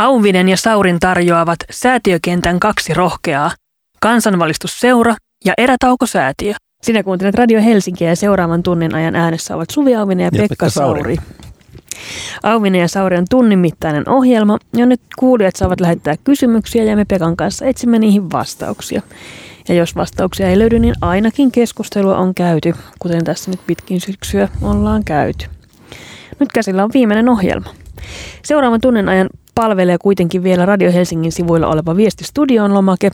[0.00, 3.50] Auvinen ja Saurin tarjoavat säätiökentän kaksi rohkeaa,
[4.00, 6.54] kansanvalistusseura ja erätaukosäätiö.
[6.82, 10.48] Sinä kuuntelet Radio Helsinkiä ja seuraavan tunnin ajan äänessä ovat Suvi Auvinen ja, ja Pekka,
[10.48, 11.16] Pekka Sauri.
[11.16, 11.16] Sauri.
[12.42, 17.36] Auvinen ja Sauri on tunnin mittainen ohjelma, jonne kuulijat saavat lähettää kysymyksiä ja me Pekan
[17.36, 19.02] kanssa etsimme niihin vastauksia.
[19.68, 24.48] Ja jos vastauksia ei löydy, niin ainakin keskustelua on käyty, kuten tässä nyt pitkin syksyä
[24.62, 25.46] ollaan käyty.
[26.38, 27.70] Nyt käsillä on viimeinen ohjelma.
[28.42, 29.28] Seuraavan tunnin ajan
[29.60, 33.10] palvelee kuitenkin vielä Radio Helsingin sivuilla oleva viesti studioon lomake.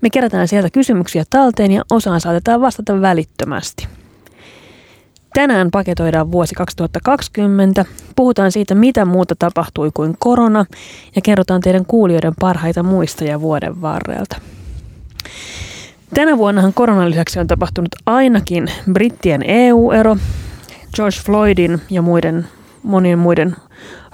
[0.00, 3.88] Me kerätään sieltä kysymyksiä talteen ja osaan saatetaan vastata välittömästi.
[5.34, 7.84] Tänään paketoidaan vuosi 2020,
[8.16, 10.64] puhutaan siitä, mitä muuta tapahtui kuin korona
[11.16, 14.36] ja kerrotaan teidän kuulijoiden parhaita muistoja vuoden varrelta.
[16.14, 20.16] Tänä vuonnahan koronan lisäksi on tapahtunut ainakin brittien EU-ero,
[20.96, 22.46] George Floydin ja muiden,
[22.82, 23.56] monien muiden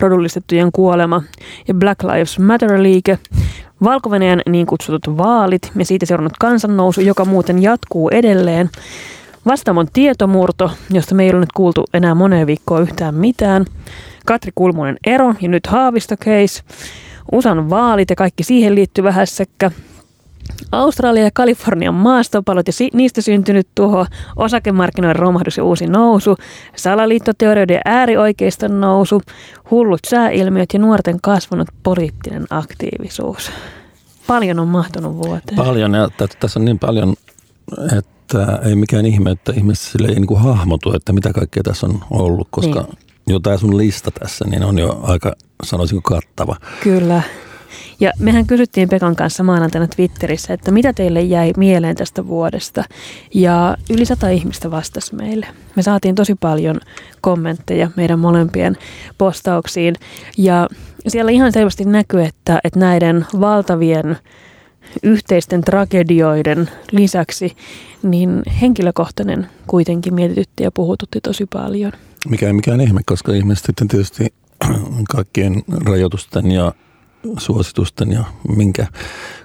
[0.00, 1.22] rodullistettujen kuolema
[1.68, 3.18] ja Black Lives Matter-liike,
[3.84, 4.10] valko
[4.48, 8.70] niin kutsutut vaalit ja siitä seurannut kansannousu, joka muuten jatkuu edelleen,
[9.46, 13.64] Vastaamon tietomurto, josta me ei ole nyt kuultu enää moneen viikkoon yhtään mitään,
[14.26, 16.62] Katri Kulmunen ero ja nyt Haavisto case,
[17.32, 19.70] USAn vaalit ja kaikki siihen liittyvä hässäkkä,
[20.72, 26.36] Australia ja Kalifornian maastopalot ja niistä syntynyt tuho, osakemarkkinoiden romahdus ja uusi nousu,
[26.76, 29.20] salaliittoteorioiden äärioikeiston nousu,
[29.70, 33.50] hullut sääilmiöt ja nuorten kasvanut poliittinen aktiivisuus.
[34.26, 35.56] Paljon on mahtunut vuoteen.
[35.56, 36.08] Paljon ja
[36.40, 37.14] tässä on niin paljon,
[37.98, 42.00] että ei mikään ihme, että ihmisille ei niin kuin hahmotu, että mitä kaikkea tässä on
[42.10, 42.98] ollut, koska niin.
[43.26, 45.32] jo tämä sun lista tässä niin on jo aika,
[45.64, 46.56] sanoisinko, kattava.
[46.82, 47.22] Kyllä.
[48.00, 52.84] Ja mehän kysyttiin Pekan kanssa maanantaina Twitterissä, että mitä teille jäi mieleen tästä vuodesta.
[53.34, 55.46] Ja yli sata ihmistä vastasi meille.
[55.76, 56.80] Me saatiin tosi paljon
[57.20, 58.76] kommentteja meidän molempien
[59.18, 59.94] postauksiin.
[60.38, 60.68] Ja
[61.08, 64.16] siellä ihan selvästi näkyy, että, että näiden valtavien
[65.02, 67.56] yhteisten tragedioiden lisäksi,
[68.02, 71.92] niin henkilökohtainen kuitenkin mietitytti ja puhututti tosi paljon.
[72.28, 74.32] Mikä ei mikään ihme, koska ihmiset sitten tietysti
[75.14, 76.72] kaikkien rajoitusten ja
[77.38, 78.24] suositusten ja
[78.56, 78.86] minkä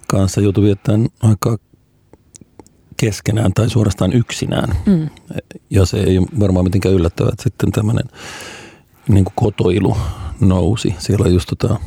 [0.08, 1.58] kanssa joutuu viettämään aikaa
[2.98, 4.76] keskenään tai suorastaan yksinään.
[4.86, 5.10] Mm.
[5.70, 8.06] Ja se ei varmaan mitenkään yllättävää, että sitten tämmöinen
[9.10, 9.98] niin kuin kotoilu
[10.40, 10.96] nousi.
[11.00, 11.80] Siellä just tota,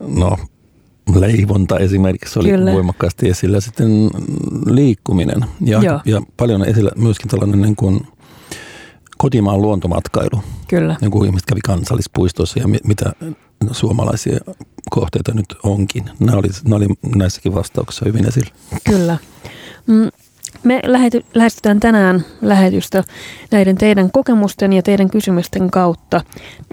[0.00, 0.36] no,
[1.14, 2.72] leivonta esimerkiksi oli Kyllä.
[2.72, 3.60] voimakkaasti esillä.
[3.60, 4.10] Sitten
[4.66, 8.00] liikkuminen ja, ja paljon esillä myöskin tällainen niin kuin
[9.18, 10.42] kotimaan luontomatkailu.
[10.68, 10.96] Kyllä.
[11.00, 13.12] Niin kuin ihmiset kävi kansallispuistossa ja mitä
[13.72, 14.38] suomalaisia
[14.90, 16.10] kohteita nyt onkin.
[16.18, 18.50] Nämä oli, nämä oli näissäkin vastauksissa hyvin esillä.
[18.84, 19.18] Kyllä.
[19.86, 20.08] Mm,
[20.64, 23.04] me lähety, lähestytään tänään lähetystä
[23.50, 26.20] näiden teidän kokemusten ja teidän kysymysten kautta.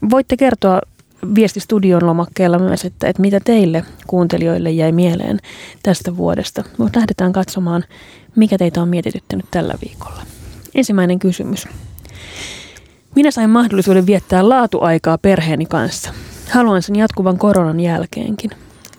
[0.10, 0.82] Voitte kertoa
[1.36, 5.40] viestistudion lomakkeella myös, että, että mitä teille kuuntelijoille jäi mieleen
[5.84, 6.64] tästä vuodesta.
[6.78, 7.84] Mutta lähdetään katsomaan,
[8.36, 10.22] mikä teitä on mietityttänyt tällä viikolla.
[10.76, 11.68] Ensimmäinen kysymys.
[13.18, 16.14] Minä sain mahdollisuuden viettää laatuaikaa perheeni kanssa.
[16.52, 18.52] Haluan sen jatkuvan koronan jälkeenkin.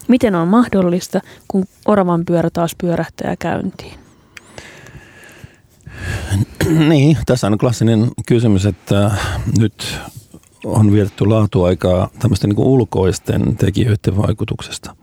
[0.09, 3.95] Miten on mahdollista, kun oravan pyörä taas pyörähtää käyntiin?
[6.89, 9.11] Niin, tässä on klassinen kysymys, että
[9.59, 9.99] nyt
[10.65, 14.97] on vietetty laatuaikaa tämmöisten niin ulkoisten tekijöiden vaikutuksesta.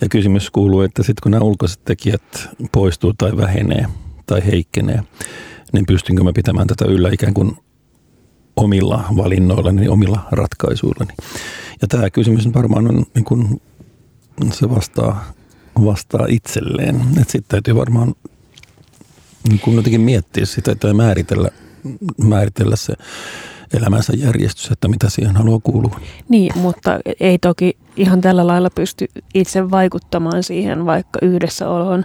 [0.00, 3.86] Ja kysymys kuuluu, että sitten kun nämä ulkoiset tekijät poistuu tai vähenee
[4.26, 5.02] tai heikkenee,
[5.72, 7.56] niin pystynkö mä pitämään tätä yllä ikään kuin
[8.56, 11.14] omilla valinnoillani, omilla ratkaisuillani.
[11.82, 13.62] Ja tämä kysymys varmaan on, niin kuin,
[14.52, 15.24] se vastaa,
[15.84, 16.96] vastaa itselleen.
[16.96, 18.14] Että sitten täytyy varmaan
[19.48, 21.48] niin kuin jotenkin miettiä sitä tai määritellä,
[22.24, 22.94] määritellä se
[23.74, 26.00] elämänsä järjestys, että mitä siihen haluaa kuulua.
[26.28, 32.04] Niin, mutta ei toki ihan tällä lailla pysty itse vaikuttamaan siihen vaikka yhdessä oloon.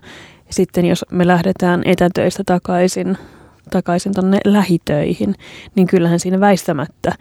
[0.49, 3.17] Sitten jos me lähdetään etätöistä takaisin
[3.69, 5.35] takaisin tuonne lähitöihin,
[5.75, 7.11] niin kyllähän siinä väistämättä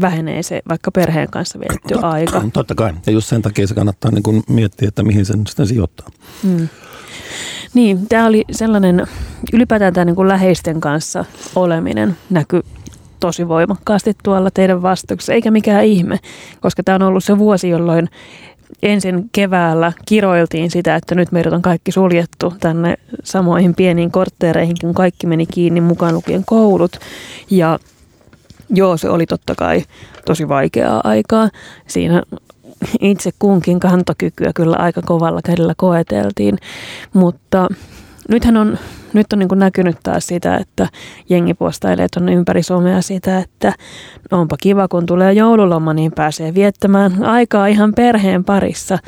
[0.00, 2.42] vähenee se vaikka perheen kanssa totta, aika.
[2.52, 2.92] Totta kai.
[3.06, 6.08] Ja just sen takia se kannattaa niin kuin miettiä, että mihin sen sitten sijoittaa.
[6.42, 6.68] Mm.
[7.74, 9.06] Niin, tämä oli sellainen,
[9.52, 11.24] ylipäätään tämä niin kuin läheisten kanssa
[11.56, 12.62] oleminen näkyy
[13.20, 16.18] tosi voimakkaasti tuolla teidän vastauksessa, eikä mikään ihme,
[16.60, 18.08] koska tämä on ollut se vuosi, jolloin
[18.82, 22.94] ensin keväällä kiroiltiin sitä, että nyt meidät on kaikki suljettu tänne
[23.24, 26.98] samoihin pieniin kortteereihin, kun kaikki meni kiinni mukaan lukien koulut.
[27.50, 27.78] Ja
[28.70, 29.82] joo, se oli totta kai
[30.26, 31.48] tosi vaikeaa aikaa.
[31.86, 32.22] Siinä
[33.00, 36.58] itse kunkin kantokykyä kyllä aika kovalla kädellä koeteltiin,
[37.12, 37.68] mutta
[38.28, 38.78] nythän on
[39.14, 40.88] Nyt on niin kuin näkynyt taas sitä, että
[41.28, 43.72] jengi postailee tuonne ympäri somea sitä, että
[44.30, 48.98] onpa kiva, kun tulee joululoma, niin pääsee viettämään aikaa ihan perheen parissa.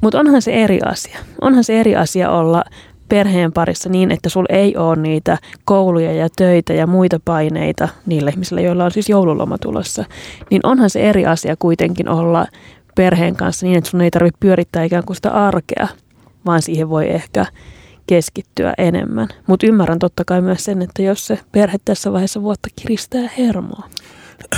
[0.00, 1.18] Mutta onhan se eri asia.
[1.40, 2.64] Onhan se eri asia olla
[3.08, 8.30] perheen parissa niin, että sul ei ole niitä kouluja ja töitä ja muita paineita niille
[8.30, 10.04] ihmisille, joilla on siis joululoma tulossa.
[10.50, 12.46] Niin onhan se eri asia kuitenkin olla
[12.96, 15.88] perheen kanssa niin, että sun ei tarvitse pyörittää ikään kuin sitä arkea,
[16.46, 17.46] vaan siihen voi ehkä
[18.10, 19.28] keskittyä enemmän.
[19.46, 23.88] Mutta ymmärrän totta kai myös sen, että jos se perhe tässä vaiheessa vuotta kiristää hermoa.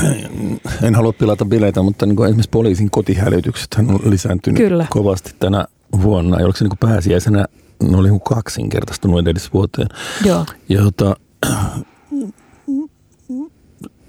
[0.83, 4.87] En halua pilata bileitä, mutta niin kuin esimerkiksi poliisin kotihälytykset on lisääntynyt Kyllä.
[4.91, 5.65] kovasti tänä
[6.03, 6.39] vuonna.
[6.39, 7.45] Ja oliko se niin kuin pääsiäisenä,
[7.83, 9.89] ne oli niin kaksinkertaistunut edellisvuoteen.
[10.25, 10.47] Joo.
[10.69, 11.17] Ja jota,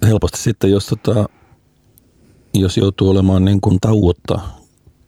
[0.07, 1.29] helposti sitten, jos, tota,
[2.53, 4.39] jos joutuu olemaan niin kuin tauotta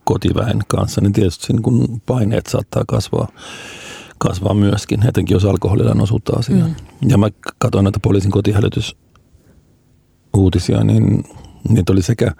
[0.04, 3.28] kotiväen kanssa, niin tietysti niin kuin paineet saattaa kasvaa
[4.28, 6.76] kasvaa myöskin, etenkin jos alkoholilla on osuutta asiaan.
[7.02, 7.10] Mm.
[7.10, 11.24] Ja mä katsoin näitä poliisin kotihälytysuutisia, niin
[11.70, 12.32] niitä oli sekä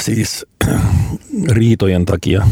[0.00, 0.46] siis
[1.56, 2.46] riitojen takia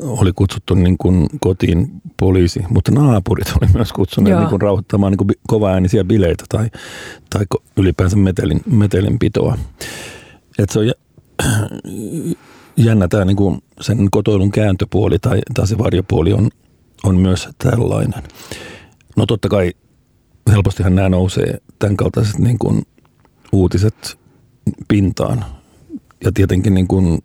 [0.00, 5.18] oli kutsuttu niin kuin kotiin poliisi, mutta naapurit oli myös kutsuneet niin kuin rauhoittamaan niin
[5.18, 6.70] kuin kovaäänisiä bileitä tai,
[7.30, 7.44] tai
[7.76, 9.58] ylipäänsä metelin, metelinpitoa.
[10.58, 10.86] Et se on
[12.86, 16.50] jännä tämä niin kuin sen kotoilun kääntöpuoli tai, tai se varjopuoli on,
[17.04, 18.22] on myös tällainen.
[19.16, 19.72] No totta kai
[20.50, 22.82] helpostihan nämä nousee tämän kaltaiset niin kuin
[23.52, 24.18] uutiset
[24.88, 25.44] pintaan.
[26.24, 27.18] Ja tietenkin niin kuin,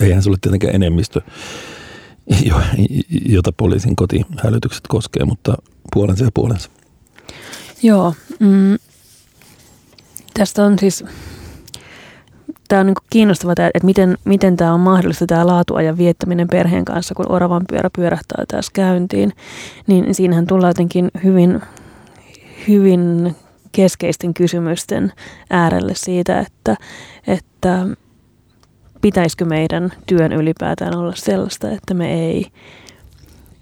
[0.00, 1.20] eihän se ole tietenkään enemmistö,
[3.26, 5.54] jota poliisin kotihälytykset koskee, mutta
[5.92, 6.70] puolensa ja puolensa.
[7.82, 8.14] Joo.
[8.40, 8.78] Mm,
[10.34, 11.04] tästä on siis
[12.68, 17.14] tämä on niin kiinnostavaa, että miten, miten tämä on mahdollista, tämä laatuajan viettäminen perheen kanssa,
[17.14, 19.32] kun oravan pyörä pyörähtää taas käyntiin.
[19.86, 21.62] Niin siinähän tullaan jotenkin hyvin,
[22.68, 23.36] hyvin
[23.72, 25.12] keskeisten kysymysten
[25.50, 26.76] äärelle siitä, että,
[27.26, 27.86] että
[29.00, 32.46] pitäisikö meidän työn ylipäätään olla sellaista, että me ei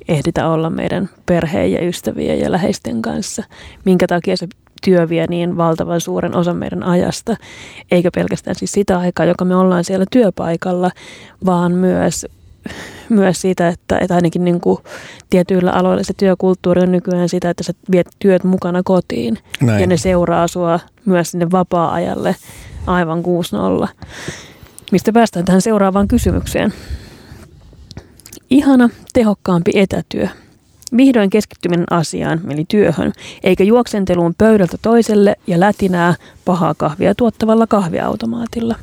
[0.08, 3.44] ehditä olla meidän perheen ja ystävien ja läheisten kanssa.
[3.84, 4.48] Minkä takia se
[4.84, 7.36] työ vie niin valtavan suuren osan meidän ajasta,
[7.90, 10.90] eikä pelkästään siis sitä aikaa, joka me ollaan siellä työpaikalla,
[11.44, 12.26] vaan myös
[13.08, 14.78] myös siitä, että, että ainakin niin kuin
[15.30, 19.38] tietyillä aloilla se työkulttuuri on nykyään sitä, että sä viet työt mukana kotiin.
[19.60, 19.80] Näin.
[19.80, 22.36] Ja ne seuraa sua myös sinne vapaa-ajalle
[22.86, 23.22] aivan
[23.84, 23.88] 6-0.
[24.92, 26.72] Mistä päästään tähän seuraavaan kysymykseen.
[28.50, 30.28] Ihana, tehokkaampi etätyö.
[30.96, 33.12] Vihdoin keskittyminen asiaan, eli työhön,
[33.42, 38.74] eikä juoksenteluun pöydältä toiselle ja lätinää pahaa kahvia tuottavalla kahviautomaatilla.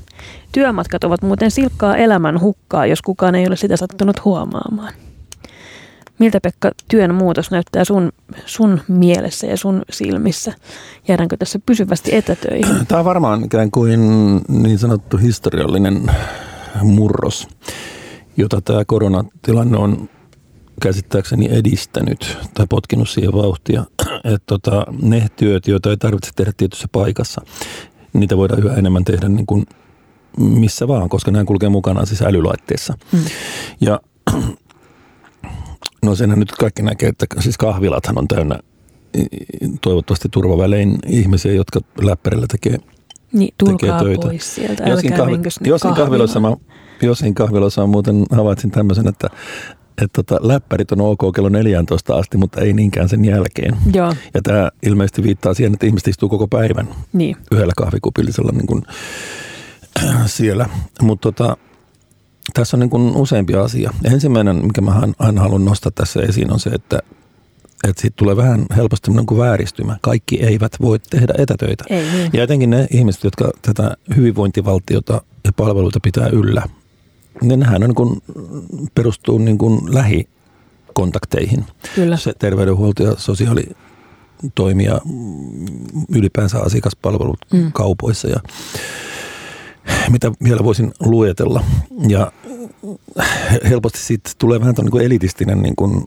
[0.52, 4.94] Työmatkat ovat muuten silkkaa elämän hukkaa, jos kukaan ei ole sitä sattunut huomaamaan.
[6.20, 8.12] Miltä Pekka työn muutos näyttää sun,
[8.46, 10.54] sun mielessä ja sun silmissä?
[11.08, 12.66] Jäädäänkö tässä pysyvästi etätöihin?
[12.88, 14.00] Tämä on varmaan ikään kuin
[14.48, 16.12] niin sanottu historiallinen
[16.82, 17.48] murros,
[18.38, 20.10] jota tämä koronatilanne on
[20.80, 23.84] käsittääkseni edistänyt tai potkinut siihen vauhtia,
[24.34, 27.42] että tota, ne työt, joita ei tarvitse tehdä tietyssä paikassa,
[28.14, 29.66] niitä voidaan yhä enemmän tehdä niin kuin
[30.38, 32.94] missä vaan, koska nämä kulkee mukana siis älylaitteessa.
[33.12, 33.24] Hmm.
[33.82, 34.00] Ja
[36.06, 38.60] no senhän nyt kaikki näkee, että siis kahvilathan on täynnä
[39.82, 42.78] toivottavasti turvavälein ihmisiä, jotka läppärillä tekee,
[43.34, 44.28] niin, tekee töitä.
[44.28, 46.58] pois sieltä, joskin, kahvi, joskin kahviloissa, mä,
[47.02, 49.30] joskin kahviloissa on muuten havaitsin tämmöisen, että
[50.04, 53.78] että tota, läppärit on ok kello 14 asti, mutta ei niinkään sen jälkeen.
[53.94, 54.14] Joo.
[54.34, 57.36] Ja tämä ilmeisesti viittaa siihen, että ihmiset istuu koko päivän niin.
[57.52, 58.84] yhdellä kahvikupillisella niin kuin,
[60.04, 60.70] äh, siellä.
[61.02, 61.58] Mutta tota,
[62.54, 63.94] tässä on niin kuin useampi asia.
[64.04, 67.00] Ensimmäinen, mikä mä aina haluan nostaa tässä esiin, on se, että
[67.88, 69.98] että siitä tulee vähän helposti niin kuin vääristymä.
[70.02, 71.84] Kaikki eivät voi tehdä etätöitä.
[71.90, 72.30] Ei, niin.
[72.34, 76.64] Ja etenkin ne ihmiset, jotka tätä hyvinvointivaltiota ja palveluita pitää yllä,
[77.42, 78.22] niin nehän on niin kuin,
[78.96, 81.66] perustuu niin kuin lähikontakteihin.
[81.96, 82.18] Kyllä.
[82.18, 85.02] Se terveydenhuolto ja sosiaalitoimia,
[86.10, 87.72] ylipäänsä asiakaspalvelut mm.
[87.72, 88.40] kaupoissa ja
[90.10, 91.64] mitä vielä voisin luetella.
[92.08, 92.32] Ja
[93.70, 96.04] helposti siitä tulee vähän niin kuin elitistinen niin kuin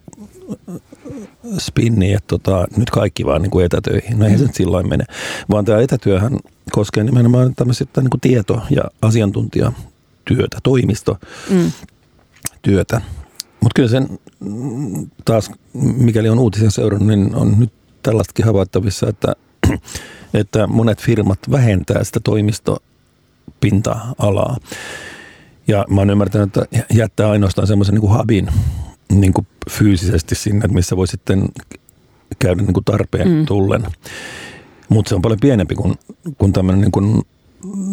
[1.58, 4.18] spinni, että tota, nyt kaikki vaan niin kuin etätöihin.
[4.18, 4.38] No mm.
[4.38, 5.04] se sillä mene.
[5.50, 6.38] Vaan tämä etätyöhän
[6.72, 9.72] koskee nimenomaan tämmöistä niin kuin tieto- ja asiantuntija
[10.24, 12.96] työtä, toimistotyötä.
[12.96, 13.02] Mm.
[13.60, 14.18] Mutta kyllä sen
[15.24, 15.50] taas,
[15.96, 19.36] mikäli on uutisen seurannut, niin on nyt tällaistakin havaittavissa, että,
[20.40, 24.56] että monet firmat vähentää sitä toimistopinta-alaa.
[25.68, 28.48] Ja mä oon ymmärtänyt, että jättää ainoastaan semmoisen niin hubin
[29.12, 31.48] niin kuin fyysisesti sinne, että missä voi sitten
[32.38, 33.46] käydä niin kuin tarpeen mm.
[33.46, 33.82] tullen.
[34.88, 35.94] Mutta se on paljon pienempi kuin,
[36.38, 36.92] kuin tämmöinen niin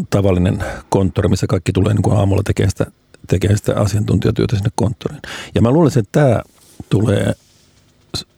[0.09, 2.85] tavallinen konttori, missä kaikki tulee niin kuin aamulla tekemään sitä,
[3.27, 5.21] tekemään sitä asiantuntijatyötä sinne konttoriin.
[5.55, 6.41] Ja mä luulen, että tämä
[6.89, 7.33] tulee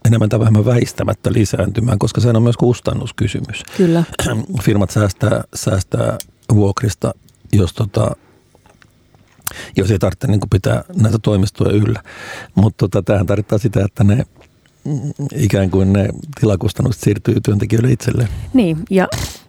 [0.05, 3.63] enemmän tai vähemmän väistämättä lisääntymään, koska se on myös kustannuskysymys.
[3.77, 4.03] Kyllä.
[4.63, 6.17] Firmat säästää, säästää
[6.53, 7.13] vuokrista,
[7.53, 8.15] jos, tota,
[9.77, 12.03] jos ei tarvitse niin pitää näitä toimistoja yllä.
[12.55, 14.25] Mutta tota, tämähän tarkoittaa sitä, että ne
[15.35, 16.09] ikään kuin ne
[16.39, 18.29] tilakustannukset siirtyy työntekijöille itselleen.
[18.53, 19.07] Niin, ja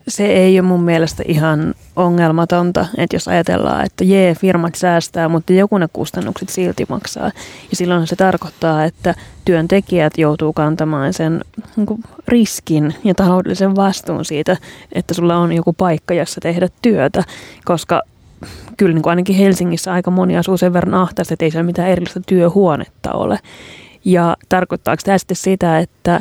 [0.09, 5.53] se ei ole mun mielestä ihan ongelmatonta, että jos ajatellaan, että jee, firmat säästää, mutta
[5.53, 7.31] joku ne kustannukset silti maksaa.
[7.71, 11.45] Ja silloin se tarkoittaa, että työntekijät joutuu kantamaan sen
[11.77, 14.57] niin kuin riskin ja taloudellisen vastuun siitä,
[14.93, 17.23] että sulla on joku paikka, jossa tehdä työtä,
[17.65, 18.03] koska
[18.77, 21.91] kyllä niin kuin ainakin Helsingissä aika moni asuu sen verran ahtaasti, että ei siellä mitään
[21.91, 23.39] erillistä työhuonetta ole.
[24.05, 26.21] Ja tarkoittaako tämä sitten sitä, että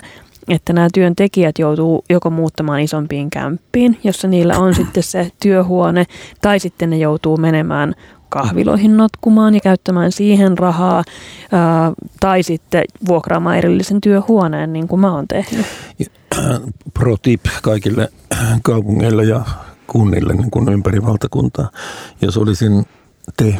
[0.52, 6.06] että nämä työntekijät joutuu joko muuttamaan isompiin kämppiin, jossa niillä on sitten se työhuone,
[6.42, 7.94] tai sitten ne joutuu menemään
[8.30, 11.04] kahviloihin notkumaan ja käyttämään siihen rahaa,
[11.52, 15.66] ää, tai sitten vuokraamaan erillisen työhuoneen, niin kuin mä oon tehnyt.
[16.94, 18.10] Pro tip kaikille
[18.64, 19.42] kaupungeille ja
[19.88, 21.70] kunnille niin kuin ympäri valtakuntaa.
[22.22, 22.86] Jos olisin
[23.38, 23.58] te,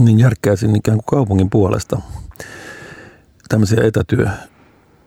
[0.00, 2.00] niin järkkäisin ikään kuin kaupungin puolesta
[3.48, 3.80] tämmöisiä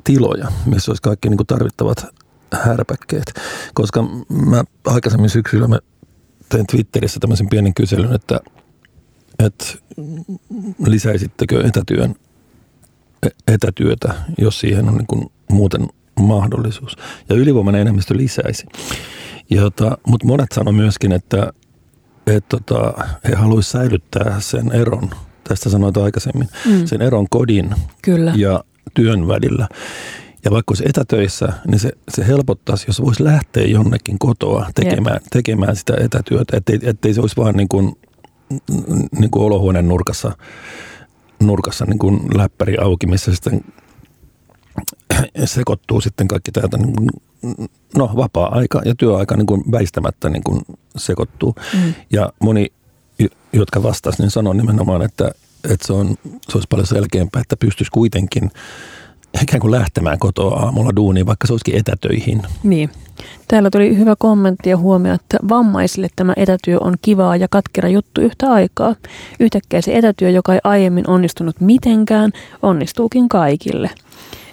[0.02, 2.06] etätyötiloja, missä olisi kaikki niin kuin tarvittavat
[2.54, 3.34] härpäkkeet.
[3.74, 5.80] Koska mä aikaisemmin syksyllä mä
[6.50, 8.40] tein Twitterissä tämmöisen pienen kyselyn, että,
[9.40, 9.66] että
[10.88, 12.16] lisäisittekö etätyön,
[13.26, 15.88] e-, etätyötä, jos siihen on niin kuin muuten
[16.20, 16.98] mahdollisuus.
[17.30, 18.66] Ja ylivoimainen enemmistö lisäisi.
[19.50, 21.54] Jota, mutta monet sanoi myöskin, että,
[22.28, 22.94] että tota,
[23.28, 25.10] he haluaisivat säilyttää sen eron–
[25.52, 26.86] tästä sanoit aikaisemmin, mm.
[26.86, 28.34] sen eron kodin Kyllä.
[28.36, 28.64] ja
[28.94, 29.68] työn välillä.
[30.46, 35.76] Ja vaikka olisi etätöissä, niin se, se helpottaisi, jos voisi lähteä jonnekin kotoa tekemään, tekemään
[35.76, 37.98] sitä etätyötä, ettei, ettei se olisi vaan niin kuin,
[39.20, 40.32] niin kuin olohuoneen nurkassa,
[41.40, 43.62] nurkassa niin kuin läppäri auki, missä sitten
[45.46, 47.10] sekoittuu sitten kaikki täältä, niin
[47.98, 50.62] no vapaa-aika ja työaika niin kuin väistämättä niin kuin
[50.98, 51.56] sekoittuu.
[51.74, 51.94] Mm.
[52.12, 52.68] Ja moni
[53.54, 55.32] jotka vastasivat, niin sanoi nimenomaan, että,
[55.64, 58.52] että se, on, se olisi paljon selkeämpää, että pystyisi kuitenkin
[59.44, 62.42] ikään kuin lähtemään kotoa aamulla duuniin, vaikka se olisikin etätöihin.
[62.64, 62.90] Niin.
[63.48, 68.22] Täällä tuli hyvä kommentti ja huomio, että vammaisille tämä etätyö on kivaa ja katkera juttu
[68.22, 68.96] yhtä aikaa.
[69.40, 73.90] Yhtäkkiä se etätyö, joka ei aiemmin onnistunut mitenkään, onnistuukin kaikille.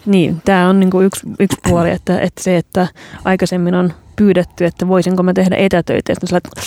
[0.06, 2.88] Niin, tämä on niinku yksi, yksi puoli, että, että se, että
[3.24, 6.12] aikaisemmin on pyydetty, että voisinko mä tehdä etätöitä.
[6.12, 6.64] Ja sitten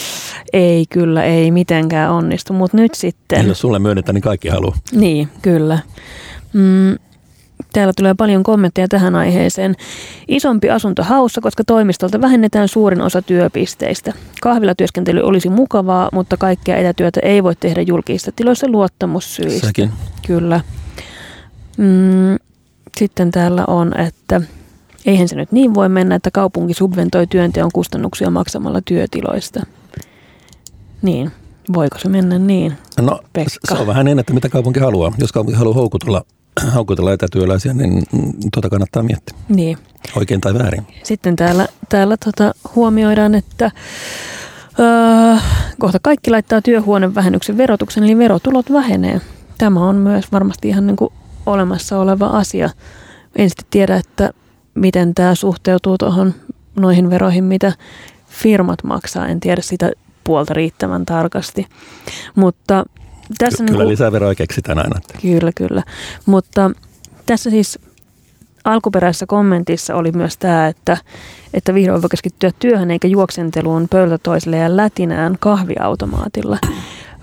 [0.53, 3.47] ei kyllä, ei mitenkään onnistu, mutta nyt sitten...
[3.47, 4.77] Jos sulle myönnetään, niin kaikki haluaa.
[4.91, 5.79] Niin, kyllä.
[6.53, 6.97] Mm,
[7.73, 9.75] Täällä tulee paljon kommentteja tähän aiheeseen.
[10.27, 14.13] Isompi asunto haussa, koska toimistolta vähennetään suurin osa työpisteistä.
[14.41, 19.67] Kahvilatyöskentely olisi mukavaa, mutta kaikkea etätyötä ei voi tehdä julkisissa tiloissa luottamussyistä.
[19.67, 19.91] Sekin.
[20.27, 20.61] Kyllä.
[21.77, 22.37] Mm,
[22.97, 24.41] sitten täällä on, että
[25.05, 29.65] eihän se nyt niin voi mennä, että kaupunki subventoi työnteon kustannuksia maksamalla työtiloista.
[31.01, 31.31] Niin,
[31.73, 33.75] voiko se mennä niin, No Pekka?
[33.75, 35.13] se on vähän niin, että mitä kaupunki haluaa.
[35.17, 36.25] Jos kaupunki haluaa houkutella,
[36.75, 38.03] houkutella etätyöläisiä, niin
[38.53, 39.37] tuota kannattaa miettiä.
[39.49, 39.77] Niin.
[40.15, 40.87] Oikein tai väärin.
[41.03, 43.71] Sitten täällä, täällä tota, huomioidaan, että
[44.79, 45.37] öö,
[45.79, 49.21] kohta kaikki laittaa työhuonevähennyksen verotuksen, eli verotulot vähenee.
[49.57, 51.13] Tämä on myös varmasti ihan niin kuin
[51.45, 52.69] olemassa oleva asia.
[53.35, 54.29] En sitten tiedä, että
[54.73, 56.33] miten tämä suhteutuu tuohon
[56.75, 57.73] noihin veroihin, mitä
[58.27, 59.27] firmat maksaa.
[59.27, 59.91] En tiedä sitä
[60.23, 61.67] puolta riittävän tarkasti.
[62.35, 62.85] Mutta
[63.37, 64.99] tässä Ky- kyllä niin kuin, lisää veroja keksitään aina.
[65.21, 65.83] Kyllä, kyllä.
[66.25, 66.71] Mutta
[67.25, 67.79] tässä siis
[68.63, 70.97] alkuperäisessä kommentissa oli myös tämä, että,
[71.53, 76.57] että vihdoin voi keskittyä työhön eikä juoksenteluun pöydältä toiselle ja lätinään kahviautomaatilla.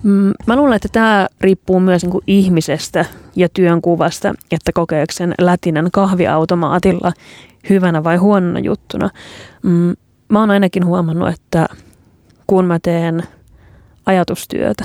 [0.02, 3.04] Mm, mä luulen, että tämä riippuu myös niin kuin ihmisestä
[3.36, 7.12] ja työnkuvasta, että kokeeko sen lätinän kahviautomaatilla
[7.70, 9.10] hyvänä vai huonona juttuna.
[9.62, 9.94] Mm,
[10.28, 11.66] mä oon ainakin huomannut, että
[12.46, 13.22] kun mä teen
[14.06, 14.84] ajatustyötä,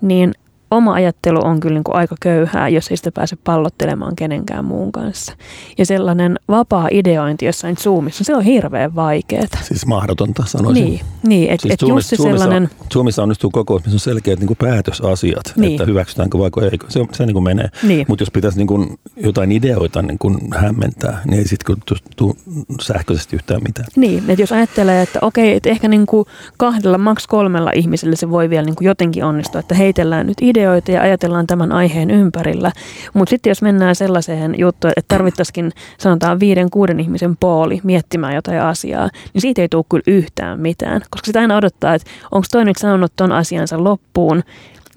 [0.00, 0.34] niin
[0.70, 4.92] oma ajattelu on kyllä niin kuin aika köyhää, jos ei sitä pääse pallottelemaan kenenkään muun
[4.92, 5.32] kanssa.
[5.78, 9.46] Ja sellainen vapaa ideointi jossain Zoomissa, se on hirveän vaikeaa.
[9.62, 10.84] Siis mahdotonta sanoisin.
[10.84, 12.70] Niin, niin että siis et just se sellainen...
[12.92, 15.72] Zoomissa onnistuu kokous, missä on selkeät niin kuin päätösasiat, niin.
[15.72, 16.78] että hyväksytäänkö vai ei.
[16.88, 17.68] Se, se niin kuin menee.
[17.82, 18.06] Niin.
[18.08, 21.76] Mutta jos pitäisi niin kuin jotain ideoita niin kuin hämmentää, niin ei sitten
[22.16, 22.34] tule
[22.82, 23.88] sähköisesti yhtään mitään.
[23.96, 28.30] Niin, että jos ajattelee, että okei, että ehkä niin kuin kahdella, maks kolmella ihmisellä se
[28.30, 32.72] voi vielä niin kuin jotenkin onnistua, että heitellään nyt videoita ja ajatellaan tämän aiheen ympärillä.
[33.14, 38.60] Mutta sitten jos mennään sellaiseen juttuun, että tarvittaisikin sanotaan viiden, kuuden ihmisen pooli miettimään jotain
[38.60, 41.00] asiaa, niin siitä ei tule kyllä yhtään mitään.
[41.10, 44.42] Koska sitä aina odottaa, että onko toi nyt sanonut ton asiansa loppuun,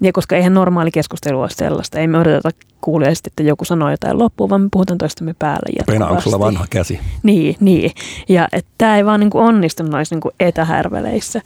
[0.00, 2.50] ja koska eihän normaali keskustelu ole sellaista, ei me odoteta
[2.80, 5.92] kuulijaisesti, että joku sanoo jotain loppuun, vaan me puhutaan toistamme päälle jatkuvasti.
[5.92, 7.00] Peena, onko sulla vanha käsi?
[7.22, 7.90] Niin, niin.
[8.28, 8.48] Ja
[8.78, 11.40] tämä ei vaan niinku onnistu noissa niinku etähärveleissä.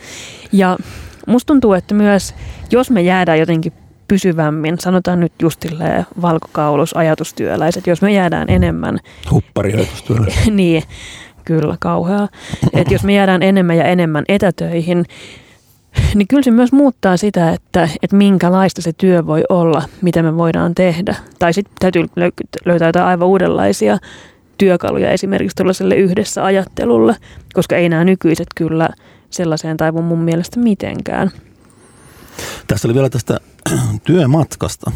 [0.52, 0.76] Ja
[1.26, 2.34] musta tuntuu, että myös
[2.70, 3.72] jos me jäädään jotenkin
[4.08, 5.66] pysyvämmin, sanotaan nyt just
[6.22, 8.98] valkokaulus, ajatustyöläiset, jos me jäädään enemmän...
[9.30, 10.46] Huppariajatustyöläiset.
[10.56, 10.82] niin,
[11.44, 12.28] kyllä kauheaa.
[12.72, 15.04] että jos me jäädään enemmän ja enemmän etätöihin,
[16.14, 20.36] niin kyllä se myös muuttaa sitä, että, että minkälaista se työ voi olla, mitä me
[20.36, 21.16] voidaan tehdä.
[21.38, 22.04] Tai sitten täytyy
[22.64, 23.98] löytää jotain aivan uudenlaisia
[24.58, 27.16] työkaluja esimerkiksi tuollaiselle yhdessä ajattelulle,
[27.54, 28.88] koska ei nämä nykyiset kyllä
[29.30, 31.30] sellaiseen taivu mun mielestä mitenkään.
[32.66, 33.40] Tässä oli vielä tästä
[34.06, 34.92] työmatkasta.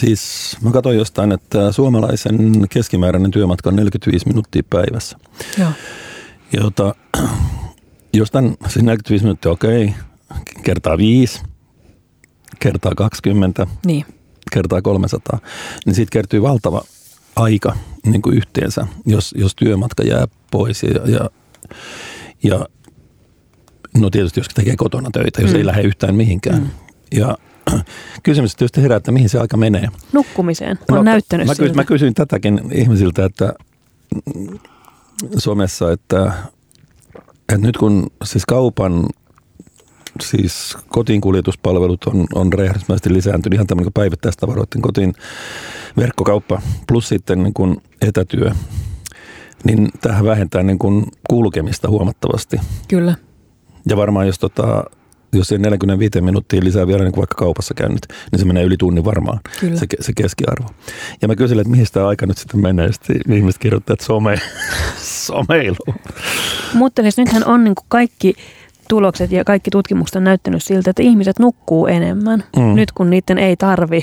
[0.00, 5.18] Siis mä katsoin jostain, että suomalaisen keskimääräinen työmatka on 45 minuuttia päivässä.
[5.58, 5.70] Joo.
[6.52, 6.94] Jota,
[8.12, 11.42] jostain, siis 45 minuuttia, okei, okay, kertaa 5,
[12.58, 14.04] kertaa 20, niin.
[14.52, 15.38] kertaa 300,
[15.86, 16.82] niin siitä kertyy valtava
[17.36, 21.30] aika niin kuin yhteensä, jos, jos työmatka jää pois ja, ja,
[22.42, 22.66] ja
[24.00, 25.56] no tietysti jos tekee kotona töitä, jos mm.
[25.56, 26.58] ei lähde yhtään mihinkään.
[26.58, 26.70] Mm.
[27.18, 27.38] Ja
[28.22, 29.88] kysymys tietysti herää, että mihin se aika menee.
[30.12, 33.52] Nukkumiseen, on no, näyttänyt mä, kysyin, mä kysyin tätäkin ihmisiltä, että
[35.36, 36.32] Suomessa, että,
[37.48, 39.06] että nyt kun siis kaupan
[40.20, 45.14] siis kotiin kuljetuspalvelut on, on räjähdysmäisesti lisääntynyt, ihan tämmöinen päivittäistavaroiden kotiin
[45.96, 48.50] verkkokauppa plus sitten niin kuin etätyö,
[49.64, 52.60] niin tähän vähentää niin kuin kulkemista huomattavasti.
[52.88, 53.14] Kyllä.
[53.88, 54.84] Ja varmaan jos tota,
[55.32, 58.76] jos se 45 minuuttia lisää vielä niin kuin vaikka kaupassa käynyt, niin se menee yli
[58.76, 60.68] tunnin varmaan, se, se keskiarvo.
[61.22, 64.40] Ja mä kysyin, että mihin tämä aika nyt sitten menee, sitten ihmiset kirjoittaa, että some,
[65.26, 65.94] someilu.
[66.74, 68.34] Mutta siis nythän on niin kuin kaikki
[68.88, 72.44] tulokset ja kaikki tutkimukset on näyttänyt siltä, että ihmiset nukkuu enemmän.
[72.56, 72.74] Mm.
[72.74, 74.02] Nyt kun niiden ei tarvi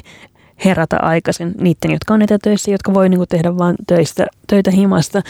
[0.65, 5.21] herätä aikaisin, niiden, jotka on etätöissä, jotka voi niinku tehdä vain töistä, töitä himasta.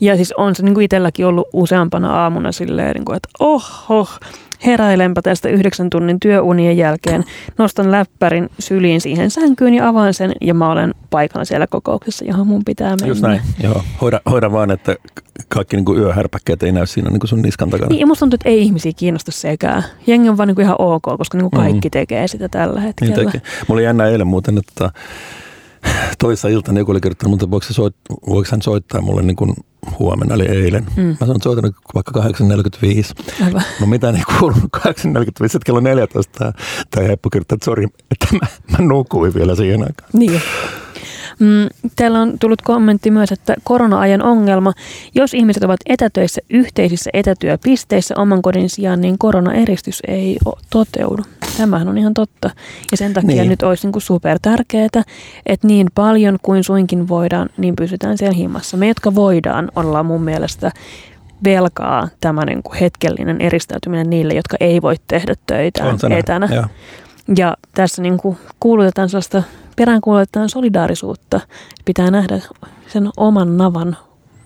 [0.00, 4.08] Ja siis on se niinku itselläkin ollut useampana aamuna silleen, niinku, että oho,
[4.66, 7.24] heräilenpä tästä yhdeksän tunnin työunien jälkeen,
[7.58, 12.46] nostan läppärin syliin siihen sänkyyn ja avaan sen ja mä olen paikalla siellä kokouksessa, johon
[12.46, 13.06] mun pitää mennä.
[13.06, 13.82] Just näin, joo.
[14.00, 14.96] Hoida, hoida vaan, että
[15.48, 17.88] kaikki niin kuin yöhärpäkkeet ei näy siinä niin kuin sun niskan takana.
[17.88, 19.84] Niin, ja musta tuntuu, että ei ihmisiä kiinnosta sekään.
[20.06, 21.90] Jengi on vaan niin kuin ihan ok, koska niin kuin kaikki mm.
[21.90, 23.16] tekee sitä tällä hetkellä.
[23.16, 23.40] Niin tekee.
[23.68, 24.90] Mulla oli jännä eilen muuten, että
[26.22, 27.96] toissa iltana joku oli kertonut, mutta voiko, soit,
[28.28, 29.54] voiko hän soittaa mulle niin kuin
[29.98, 30.86] huomenna, eli eilen.
[30.96, 31.02] Mm.
[31.02, 33.44] Mä sanoin, että soitan vaikka 8.45.
[33.44, 33.62] Aivan.
[33.80, 34.86] No mitä ei kuulunut 8.45,
[35.44, 36.52] että kello 14
[36.90, 40.10] tämä Heppu kirjoittaa, että sori, että mä, mä nukuin vielä siihen aikaan.
[40.12, 40.42] Niin.
[41.38, 44.72] Mm, täällä on tullut kommentti myös, että korona-ajan ongelma,
[45.14, 50.38] jos ihmiset ovat etätöissä yhteisissä etätyöpisteissä oman kodin sijaan, niin koronaeristys ei
[50.70, 51.22] toteudu.
[51.56, 52.50] Tämähän on ihan totta.
[52.90, 53.48] Ja sen takia niin.
[53.48, 54.88] nyt olisi niin super tärkeää,
[55.46, 58.76] että niin paljon kuin suinkin voidaan, niin pysytään siellä himmassa.
[58.76, 60.72] Me, jotka voidaan, ollaan mun mielestä
[61.44, 65.84] velkaa tämä niin kuin hetkellinen eristäytyminen niille, jotka ei voi tehdä töitä
[66.18, 66.48] etänä.
[66.54, 66.68] Ja.
[67.36, 69.42] ja tässä niin kuin kuulutetaan sellaista
[69.76, 71.40] peräänkuulutetaan solidaarisuutta.
[71.84, 72.40] Pitää nähdä
[72.86, 73.96] sen oman navan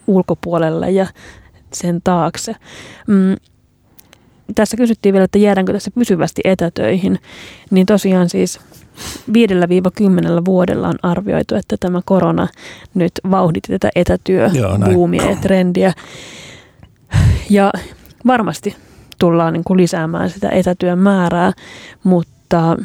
[0.07, 1.07] ulkopuolelle ja
[1.73, 2.57] sen taakse.
[3.07, 3.37] Mm,
[4.55, 7.19] tässä kysyttiin vielä, että jäädäänkö tässä pysyvästi etätöihin.
[7.71, 8.61] Niin tosiaan siis
[9.31, 9.33] 5-10
[10.45, 12.49] vuodella on arvioitu, että tämä korona
[12.95, 15.93] nyt vauhditti tätä etätyöbuumia ja trendiä.
[17.51, 17.73] Ja
[18.27, 18.77] varmasti
[19.19, 21.53] tullaan niin kuin lisäämään sitä etätyön määrää,
[22.05, 22.77] mutta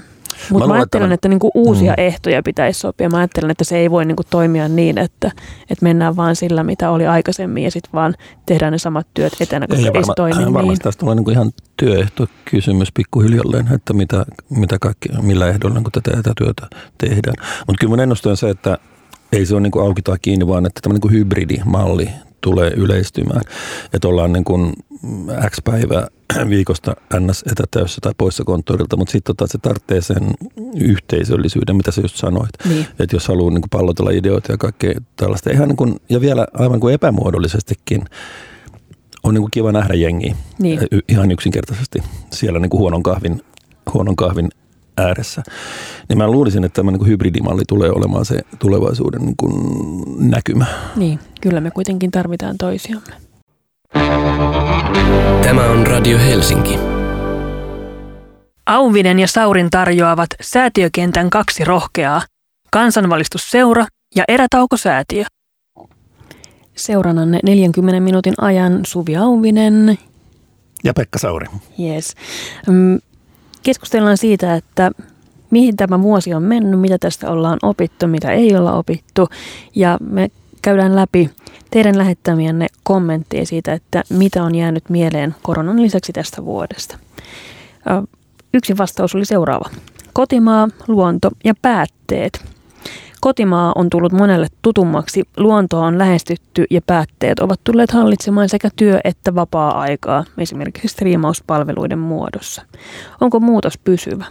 [0.49, 2.03] mutta mä, mä ajattelen, että niinku uusia mm.
[2.03, 3.09] ehtoja pitäisi sopia.
[3.09, 5.31] Mä ajattelen, että se ei voi niinku toimia niin, että,
[5.69, 8.13] että mennään vaan sillä, mitä oli aikaisemmin ja sitten vaan
[8.45, 10.79] tehdään ne samat työt etänä, koska ei, ei varma, se toimi varmasti niin.
[10.79, 16.67] tästä tulee niinku ihan työehtokysymys pikkuhiljalleen, että mitä, mitä kaikki, millä ehdolla niinku tätä etätyötä
[16.97, 17.35] tehdään.
[17.67, 18.77] Mutta kyllä mun ennuste on se, että
[19.31, 22.09] ei se ole niin auki tai kiinni, vaan että tämmöinen niin hybridimalli
[22.41, 23.41] tulee yleistymään.
[23.93, 24.73] Että ollaan niin kuin
[25.49, 26.07] X päivää
[26.49, 27.43] viikosta ns.
[27.51, 30.33] etätäyssä tai poissa konttorilta, mutta sitten tota, se tarvitsee sen
[30.75, 32.49] yhteisöllisyyden, mitä sä just sanoit.
[32.69, 32.85] Niin.
[32.99, 35.51] Että jos haluaa niin pallotella ideoita ja kaikkea tällaista.
[35.51, 38.05] Ihan niin kuin, ja vielä aivan kuin epämuodollisestikin
[39.23, 40.79] on niin kuin kiva nähdä jengiä niin.
[41.09, 43.41] ihan yksinkertaisesti siellä niin kuin huonon kahvin,
[43.93, 44.49] huonon kahvin
[44.97, 45.43] ääressä.
[46.09, 49.53] Niin mä luulisin, että tämä niin hybridimalli tulee olemaan se tulevaisuuden niin kuin
[50.29, 50.65] näkymä.
[50.95, 53.22] Niin, kyllä me kuitenkin tarvitaan toisiamme.
[55.43, 56.79] Tämä on Radio Helsinki.
[58.65, 62.21] Auvinen ja Saurin tarjoavat säätiökentän kaksi rohkeaa,
[62.71, 65.23] kansanvalistusseura ja erätaukosäätiö.
[66.75, 69.97] Seurannanne 40 minuutin ajan Suvi Auvinen.
[70.83, 71.47] Ja Pekka Sauri.
[71.79, 72.15] Yes.
[72.67, 72.99] Mm,
[73.63, 74.91] keskustellaan siitä, että
[75.51, 79.29] mihin tämä vuosi on mennyt, mitä tästä ollaan opittu, mitä ei olla opittu.
[79.75, 80.29] Ja me
[80.61, 81.29] käydään läpi
[81.73, 86.97] teidän lähettämiänne kommentteja siitä, että mitä on jäänyt mieleen koronan lisäksi tästä vuodesta.
[88.53, 89.69] Yksi vastaus oli seuraava.
[90.13, 92.45] Kotimaa, luonto ja päätteet.
[93.21, 99.01] Kotimaa on tullut monelle tutummaksi, luontoa on lähestytty ja päätteet ovat tulleet hallitsemaan sekä työ-
[99.03, 102.61] että vapaa-aikaa, esimerkiksi striimauspalveluiden muodossa.
[103.21, 104.25] Onko muutos pysyvä?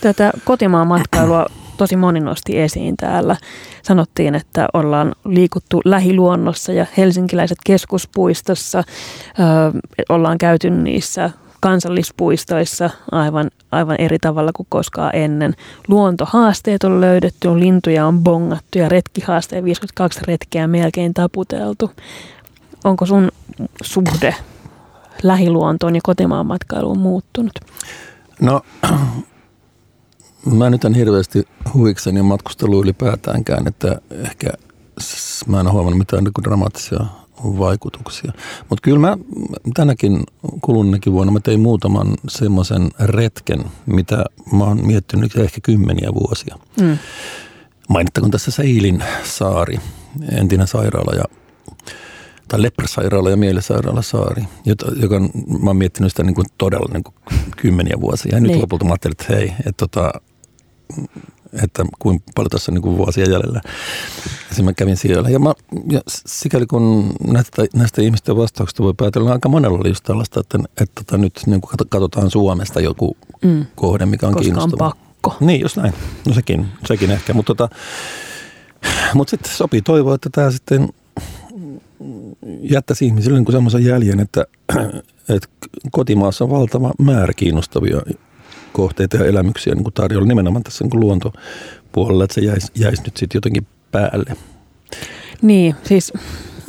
[0.00, 1.46] Tätä kotimaan matkailua
[1.82, 3.36] tosi moni nosti esiin täällä.
[3.82, 8.84] Sanottiin, että ollaan liikuttu lähiluonnossa ja helsinkiläiset keskuspuistossa,
[10.08, 15.54] ollaan käyty niissä kansallispuistoissa aivan, aivan eri tavalla kuin koskaan ennen.
[15.88, 21.90] Luontohaasteet on löydetty, lintuja on bongattu ja retkihaasteet 52 retkeä melkein taputeltu.
[22.84, 23.28] Onko sun
[23.82, 24.34] suhde
[25.22, 27.54] lähiluontoon ja kotimaan matkailuun muuttunut?
[28.40, 28.60] No
[30.46, 34.50] mä nyt en hirveästi huvikseni matkustelu ylipäätäänkään, että ehkä
[35.46, 37.00] mä en huomannut mitään niin dramaattisia
[37.44, 38.32] vaikutuksia.
[38.68, 39.18] Mutta kyllä mä
[39.74, 40.22] tänäkin
[40.62, 46.58] kulunnekin vuonna mä tein muutaman semmoisen retken, mitä mä oon miettinyt ehkä kymmeniä vuosia.
[46.80, 46.98] Mm.
[47.88, 49.78] Mainittakoon tässä Seilin saari,
[50.32, 51.24] entinen sairaala ja
[52.48, 55.20] tai leprasairaala ja mielisairaala saari, jota, joka
[55.62, 57.14] mä oon miettinyt sitä niin kuin todella niin kuin
[57.56, 58.34] kymmeniä vuosia.
[58.34, 58.60] Ja nyt niin.
[58.60, 60.12] lopulta mä ajattelin, että hei, että tota,
[61.62, 63.60] että kuin paljon tässä on niin kuin vuosia jäljellä.
[64.58, 65.28] Ja mä kävin siellä.
[65.28, 65.54] Ja, mä,
[65.90, 70.58] ja sikäli kun näistä, näistä ihmisten vastauksista voi päätellä, aika monella oli just tällaista, että,
[70.58, 73.66] että, että että nyt niin kuin katsotaan Suomesta joku mm.
[73.74, 74.86] kohde, mikä on Koska kiinnostava.
[74.86, 75.36] on pakko.
[75.40, 75.94] Niin, just näin.
[76.28, 77.34] No sekin, sekin ehkä.
[77.34, 77.76] Mutta tota,
[79.14, 80.88] mut sitten sopii toivoa, että tämä sitten
[82.60, 84.46] jättäisi ihmisille niin semmoisen jäljen, että,
[85.28, 85.48] että
[85.92, 88.00] kotimaassa on valtava määrä kiinnostavia
[88.72, 93.02] kohteita ja elämyksiä niin kuin tarjolla nimenomaan tässä niin kuin luontopuolella, että se jäisi, jäisi
[93.02, 94.36] nyt sitten jotenkin päälle.
[95.42, 96.12] Niin, siis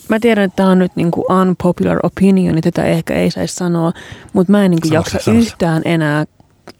[0.09, 3.55] mä tiedän, että tämä on nyt niin kuin unpopular opinion, että tätä ehkä ei saisi
[3.55, 3.91] sanoa,
[4.33, 6.25] mutta mä en niin kuin jaksa yhtään enää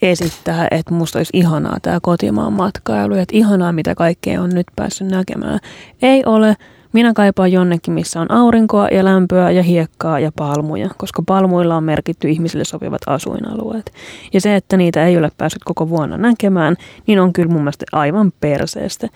[0.01, 5.07] esittää, että musta olisi ihanaa tämä kotimaan matkailu, että ihanaa mitä kaikkea on nyt päässyt
[5.07, 5.59] näkemään.
[6.01, 6.55] Ei ole,
[6.93, 11.83] minä kaipaan jonnekin, missä on aurinkoa ja lämpöä ja hiekkaa ja palmuja, koska palmuilla on
[11.83, 13.93] merkitty ihmisille sopivat asuinalueet.
[14.33, 16.75] Ja se, että niitä ei ole päässyt koko vuonna näkemään,
[17.07, 19.07] niin on kyllä mun mielestä aivan perseestä.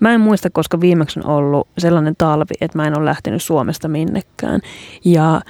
[0.00, 3.88] Mä en muista, koska viimeksi on ollut sellainen talvi, että mä en ole lähtenyt Suomesta
[3.88, 4.60] minnekään.
[5.04, 5.40] Ja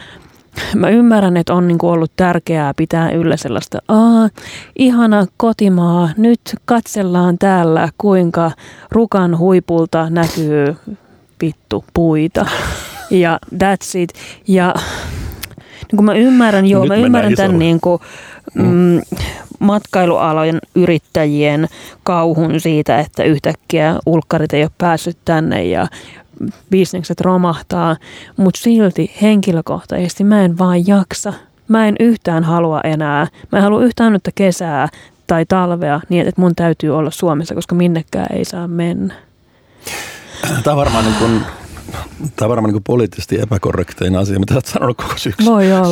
[0.75, 4.29] mä ymmärrän, että on niinku ollut tärkeää pitää yllä sellaista, aa,
[4.79, 8.51] ihana kotimaa, nyt katsellaan täällä, kuinka
[8.91, 10.77] rukan huipulta näkyy
[11.41, 12.47] vittu puita.
[13.11, 14.13] Ja that's it.
[14.49, 14.75] Ja
[15.57, 18.01] niin kuin mä ymmärrän, joo, Nyt mä ymmärrän tämän niin kuin,
[18.55, 19.01] mm, mm,
[19.59, 21.69] matkailualojen yrittäjien
[22.03, 25.87] kauhun siitä, että yhtäkkiä ulkkarit ei ole päässyt tänne ja
[26.71, 27.97] bisnekset romahtaa,
[28.37, 31.33] mutta silti henkilökohtaisesti mä en vaan jaksa.
[31.69, 33.27] Mä en yhtään halua enää.
[33.53, 34.89] Mä en halua yhtään nyt kesää
[35.27, 39.15] tai talvea niin, että mun täytyy olla Suomessa, koska minnekään ei saa mennä.
[40.65, 41.43] Tämä on varmaan, niin kuin,
[42.37, 45.45] tämä on varmaan niin kuin poliittisesti epäkorrektein asia, mitä olet sanonut koko syksy,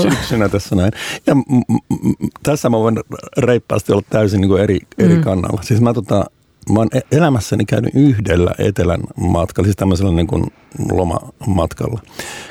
[0.02, 0.92] syksynä tässä näin.
[1.26, 3.00] Ja m- m- tässä mä voin
[3.36, 5.22] reippaasti olla täysin niin kuin eri, eri mm.
[5.22, 5.62] kannalla.
[5.62, 6.24] Siis mä, tota,
[6.72, 10.52] mä oon e-, elämässäni käynyt yhdellä etelän matkalla, siis tämmöisellä niin kuin
[10.90, 12.00] lomamatkalla.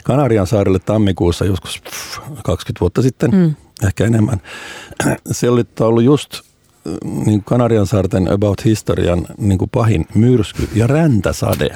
[0.03, 3.55] Kanarian saarelle tammikuussa joskus pff, 20 vuotta sitten, mm.
[3.87, 4.41] ehkä enemmän.
[5.31, 6.41] Se oli ollut just
[7.25, 11.69] niin Kanarian saarten about historian niin kuin pahin myrsky ja räntäsade.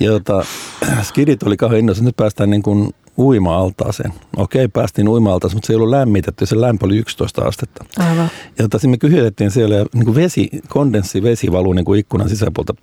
[0.00, 0.44] Ja tota,
[1.08, 4.12] skidit oli kauhean innossa, nyt päästään niin kuin uima-altaaseen.
[4.36, 7.84] Okei, päästiin uima-altaaseen, mutta se ei ollut lämmitetty, se lämpö oli 11 astetta.
[7.98, 8.30] Aivan.
[8.58, 12.74] Ja tota, me kyhytettiin siellä ja niin kuin vesi, kondenssivesi valui niin kuin ikkunan sisäpuolta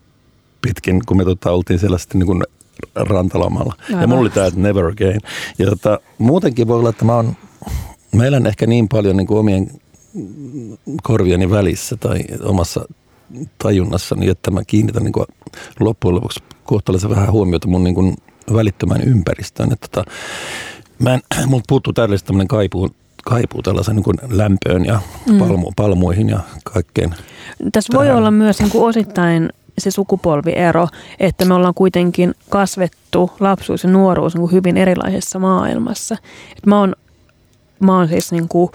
[0.62, 2.44] pitkin, kun me tota, oltiin siellä sitten niin kuin
[2.96, 3.76] rantalomalla.
[3.88, 4.02] Aivan.
[4.02, 5.22] Ja mulla oli tämä, että never again.
[5.58, 7.36] Ja tota, muutenkin voi olla, että mä oon,
[8.16, 9.81] mä elän ehkä niin paljon niin kuin omien
[11.04, 12.86] korviani välissä tai omassa
[13.58, 15.26] tajunnassani, että mä kiinnitän niin kuin
[15.80, 18.16] loppujen lopuksi kohtalaisen vähän huomiota mun niin kuin
[18.54, 19.72] välittömään ympäristöön.
[19.72, 20.12] Että tota,
[21.00, 22.90] mä en, multa puuttuu täydellisesti tämmöinen kaipuu,
[23.26, 25.40] kaipuu tällaisen niin lämpöön ja mm.
[25.40, 27.16] palmu, palmuihin ja kaikkeen.
[27.72, 28.08] Tässä tähän.
[28.08, 30.88] voi olla myös niin kuin osittain se sukupolviero,
[31.20, 36.18] että me ollaan kuitenkin kasvettu lapsuus ja nuoruus niin kuin hyvin erilaisessa maailmassa.
[36.58, 36.96] Et mä oon,
[37.80, 38.72] mä oon siis niin kuin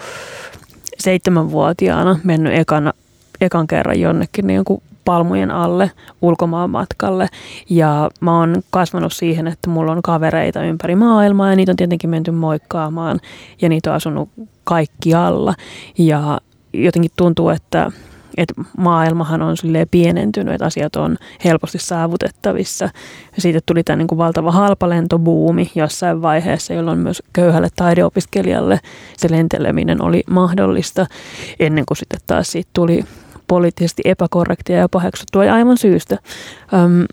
[0.99, 2.93] seitsemänvuotiaana mennyt ekana,
[3.41, 7.27] ekan kerran jonnekin niin kuin palmujen alle ulkomaan matkalle.
[7.69, 12.09] Ja mä oon kasvanut siihen, että mulla on kavereita ympäri maailmaa ja niitä on tietenkin
[12.09, 13.19] menty moikkaamaan
[13.61, 14.29] ja niitä on asunut
[14.63, 15.53] kaikkialla.
[15.97, 16.41] Ja
[16.73, 17.91] jotenkin tuntuu, että
[18.37, 19.55] että maailmahan on
[19.91, 22.85] pienentynyt, että asiat on helposti saavutettavissa.
[23.35, 28.79] Ja siitä tuli tämä niin kuin valtava halpalentobuumi jossain vaiheessa, jolloin myös köyhälle taideopiskelijalle
[29.17, 31.05] se lenteleminen oli mahdollista,
[31.59, 33.03] ennen kuin sitten taas siitä tuli
[33.47, 36.17] poliittisesti epäkorrektia ja paheksuttua ja aivan syystä.
[36.73, 37.05] Um,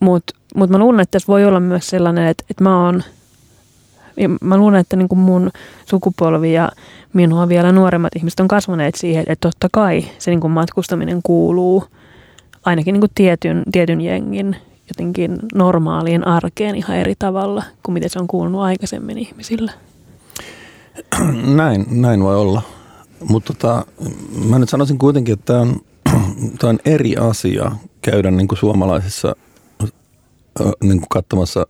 [0.00, 3.02] Mutta mut mä luulen, että tässä voi olla myös sellainen, että, että mä oon
[4.40, 5.50] mä luulen, että niin kuin mun
[5.86, 6.68] sukupolvi ja
[7.12, 11.84] minua vielä nuoremmat ihmiset on kasvaneet siihen, että totta kai se niin kuin matkustaminen kuuluu
[12.64, 14.56] ainakin niin kuin tietyn, tietyn jengin
[14.88, 19.72] jotenkin normaaliin arkeen ihan eri tavalla kuin miten se on kuulunut aikaisemmin ihmisille.
[21.56, 22.62] Näin, näin voi olla.
[23.28, 23.86] Mutta tota,
[24.48, 25.80] mä nyt sanoisin kuitenkin, että tämä on,
[26.70, 29.36] on eri asia käydä niin kuin suomalaisissa
[30.82, 31.66] niin kuin katsomassa,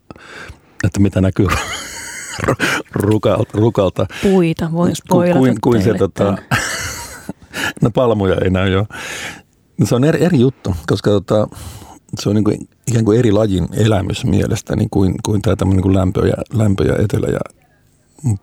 [0.84, 1.46] että mitä näkyy
[2.92, 4.06] rukalta, rukalta.
[4.22, 6.38] Puita, voin spoilata kuin, kuin se, tota,
[7.82, 8.86] no palmuja ei näy jo.
[9.84, 11.48] Se on eri, eri juttu, koska tota,
[12.18, 15.84] se on niin kuin, ikään kuin eri lajin elämys mielestäni niin kuin, kuin tämä tämmöinen
[15.84, 17.40] niin lämpö, ja, lämpö ja etelä ja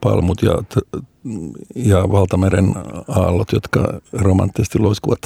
[0.01, 0.63] palmut ja,
[1.75, 2.75] ja valtameren
[3.07, 5.19] aallot, jotka romanttisesti loiskuvat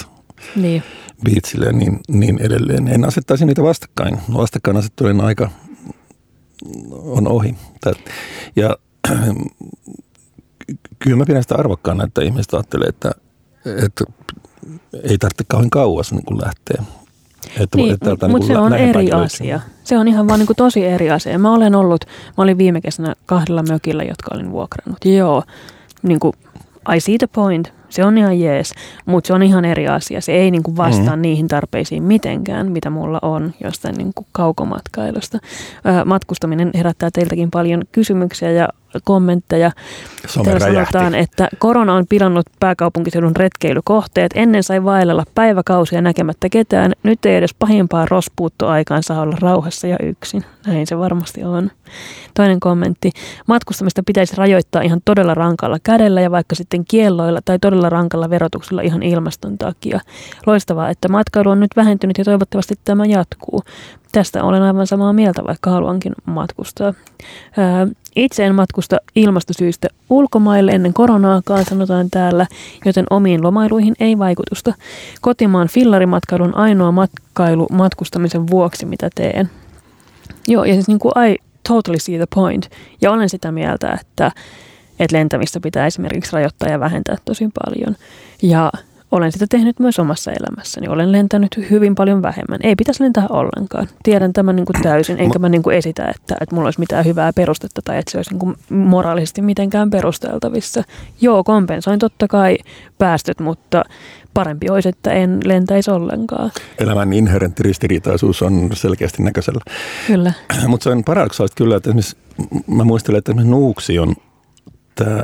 [0.56, 0.84] niin.
[1.24, 2.88] biitsille ja niin, niin edelleen.
[2.88, 4.18] En asettaisi niitä vastakkain.
[4.34, 5.50] Vastakkainasettelun aika
[6.92, 7.56] on ohi.
[8.56, 8.78] Ja
[11.00, 13.12] kyllä mä pidän sitä arvokkaana, että ihmiset ajattelee, että,
[13.86, 14.04] että
[15.04, 16.84] ei tarvitse kauhean kauas niin kuin lähteä.
[17.60, 19.60] Että, niin, että mutta niin se on eri asia.
[19.84, 21.40] Se on ihan vaan niin kuin tosi eri asia.
[21.40, 22.06] Mä olen ollut,
[22.38, 25.06] mä olin viime kesänä kahdella mökillä, jotka olin vuokrannut.
[25.06, 25.44] Joo,
[26.04, 26.34] niin kuin,
[26.96, 27.74] I see the point.
[27.92, 28.74] Se on ihan jees,
[29.06, 30.22] mutta se on ihan eri asia.
[30.22, 31.22] Se ei niin kuin vastaa mm.
[31.22, 35.40] niihin tarpeisiin mitenkään, mitä mulla on jostain niin kuin kaukomatkailusta.
[36.06, 38.70] matkustaminen herättää teiltäkin paljon kysymyksiä ja
[39.04, 39.72] kommentteja.
[40.44, 44.32] Täällä sanotaan, että korona on pilannut pääkaupunkiseudun retkeilykohteet.
[44.36, 46.92] Ennen sai vaellella päiväkausia näkemättä ketään.
[47.04, 50.46] Nyt ei edes pahimpaa rospuuttoaikaan saa olla rauhassa ja yksin.
[50.68, 51.72] Näin se varmasti on.
[52.34, 53.12] Toinen kommentti.
[53.48, 58.82] Matkustamista pitäisi rajoittaa ihan todella rankalla kädellä ja vaikka sitten kielloilla tai todella rankalla verotuksella
[58.82, 60.00] ihan ilmaston takia.
[60.46, 63.62] Loistavaa, että matkailu on nyt vähentynyt ja toivottavasti tämä jatkuu.
[64.12, 66.94] Tästä olen aivan samaa mieltä, vaikka haluankin matkustaa.
[68.16, 72.48] Itse en matkusta ilmastosyistä ulkomaille ennen koronaakaan, sanotaan täällä,
[72.86, 74.74] joten omiin lomailuihin ei vaikutusta.
[75.22, 79.50] Kotimaan fillarimatkailun ainoa matkailu matkustamisen vuoksi, mitä teen.
[80.48, 81.36] Joo, ja siis niin kuin I
[81.68, 82.70] totally see the point.
[83.02, 84.32] Ja olen sitä mieltä, että,
[85.00, 87.96] että lentämistä pitää esimerkiksi rajoittaa ja vähentää tosi paljon.
[88.42, 88.72] Ja
[89.12, 90.88] olen sitä tehnyt myös omassa elämässäni.
[90.88, 92.60] Olen lentänyt hyvin paljon vähemmän.
[92.64, 93.88] Ei pitäisi lentää ollenkaan.
[94.04, 97.06] Tiedän tämän niin kuin täysin, enkä mä niin kuin esitä, että, että mulla olisi mitään
[97.06, 100.84] hyvää perustetta tai että se olisi niin kuin moraalisesti mitenkään perusteltavissa.
[101.22, 102.58] Joo, kompensoin totta kai
[102.98, 103.84] päästöt, mutta
[104.34, 106.52] parempi olisi, että en lentäisi ollenkaan.
[106.80, 109.62] Elämän inherentti ristiriitaisuus on selkeästi näköisellä.
[110.08, 110.34] Kyllä.
[110.68, 112.18] Mutta se on paradoksaalista kyllä, että esimerkiksi
[112.68, 114.16] mä muistelen, että esimerkiksi Nuuksi on
[114.96, 115.24] tämä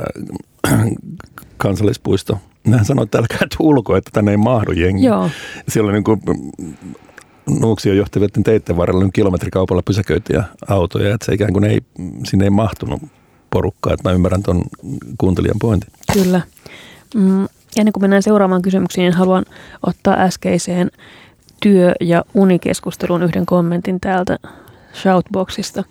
[1.58, 5.06] kansallispuisto, Nehän sanoi, että älkää ulkoa, että tänne ei mahdu jengi.
[5.06, 5.30] Joo.
[5.68, 6.20] Siellä niin kuin
[7.60, 11.80] Nuuksion johtavien teitten varrella niin kilometrikaupalla pysäköityjä autoja, että se ikään kuin ei,
[12.24, 13.02] sinne ei mahtunut
[13.50, 14.62] porukkaa, että mä ymmärrän tuon
[15.18, 15.92] kuuntelijan pointin.
[16.12, 16.40] Kyllä.
[17.14, 19.44] Mm, ennen kuin mennään seuraavaan kysymyksiin, niin haluan
[19.86, 20.90] ottaa äskeiseen
[21.62, 24.38] työ- ja unikeskusteluun yhden kommentin täältä
[24.94, 25.84] Shoutboxista.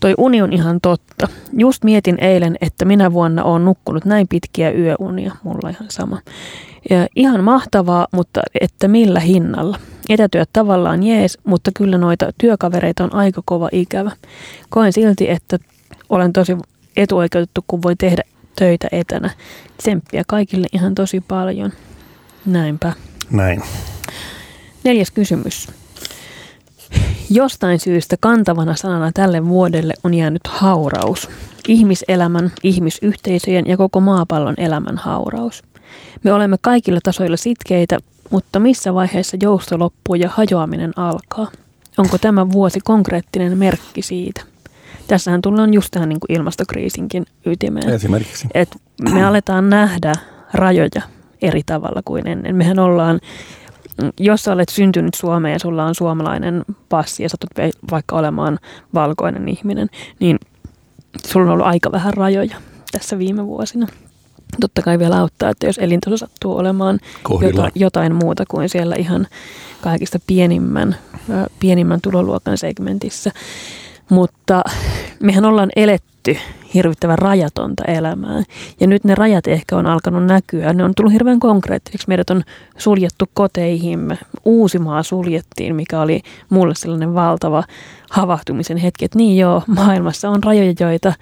[0.00, 1.28] Toi uni on ihan totta.
[1.52, 5.36] Just mietin eilen, että minä vuonna olen nukkunut näin pitkiä yöunia.
[5.42, 6.20] Mulla ihan sama.
[6.90, 9.78] Ja ihan mahtavaa, mutta että millä hinnalla.
[10.08, 14.10] Etätyöt tavallaan jees, mutta kyllä noita työkavereita on aika kova ikävä.
[14.68, 15.58] Koen silti, että
[16.08, 16.56] olen tosi
[16.96, 18.22] etuoikeutettu, kun voi tehdä
[18.56, 19.30] töitä etänä.
[19.76, 21.72] Tsemppiä kaikille ihan tosi paljon.
[22.46, 22.92] Näinpä.
[23.30, 23.62] Näin.
[24.84, 25.68] Neljäs kysymys.
[27.30, 31.28] Jostain syystä kantavana sanana tälle vuodelle on jäänyt hauraus.
[31.68, 35.62] Ihmiselämän, ihmisyhteisöjen ja koko maapallon elämän hauraus.
[36.24, 37.98] Me olemme kaikilla tasoilla sitkeitä,
[38.30, 41.50] mutta missä vaiheessa jousto loppuu ja hajoaminen alkaa?
[41.98, 44.42] Onko tämä vuosi konkreettinen merkki siitä?
[45.06, 47.90] Tässähän tullaan just tähän niin kuin ilmastokriisinkin ytimeen.
[47.90, 48.48] Esimerkiksi.
[48.54, 48.76] Et
[49.12, 50.12] me aletaan nähdä
[50.52, 51.02] rajoja
[51.42, 52.56] eri tavalla kuin ennen.
[52.56, 53.20] Mehän ollaan
[54.20, 57.50] jos sä olet syntynyt Suomeen ja sulla on suomalainen passi ja satut
[57.90, 58.58] vaikka olemaan
[58.94, 59.88] valkoinen ihminen,
[60.20, 60.38] niin
[61.26, 62.56] sulla on ollut aika vähän rajoja
[62.92, 63.86] tässä viime vuosina.
[64.60, 66.98] totta kai vielä auttaa, että jos elintaso sattuu olemaan
[67.40, 69.26] jota, jotain muuta kuin siellä ihan
[69.80, 70.96] kaikista pienimmän,
[71.60, 73.30] pienimmän tuloluokan segmentissä.
[74.10, 74.62] Mutta
[75.20, 76.36] mehän ollaan eletty
[76.74, 78.42] hirvittävän rajatonta elämää.
[78.80, 80.72] Ja nyt ne rajat ehkä on alkanut näkyä.
[80.72, 82.08] Ne on tullut hirveän konkreettisiksi.
[82.08, 82.42] Meidät on
[82.78, 84.18] suljettu koteihimme.
[84.44, 87.64] Uusimaa suljettiin, mikä oli mulle sellainen valtava
[88.10, 91.12] havahtumisen hetki, että niin joo, maailmassa on rajoja, joita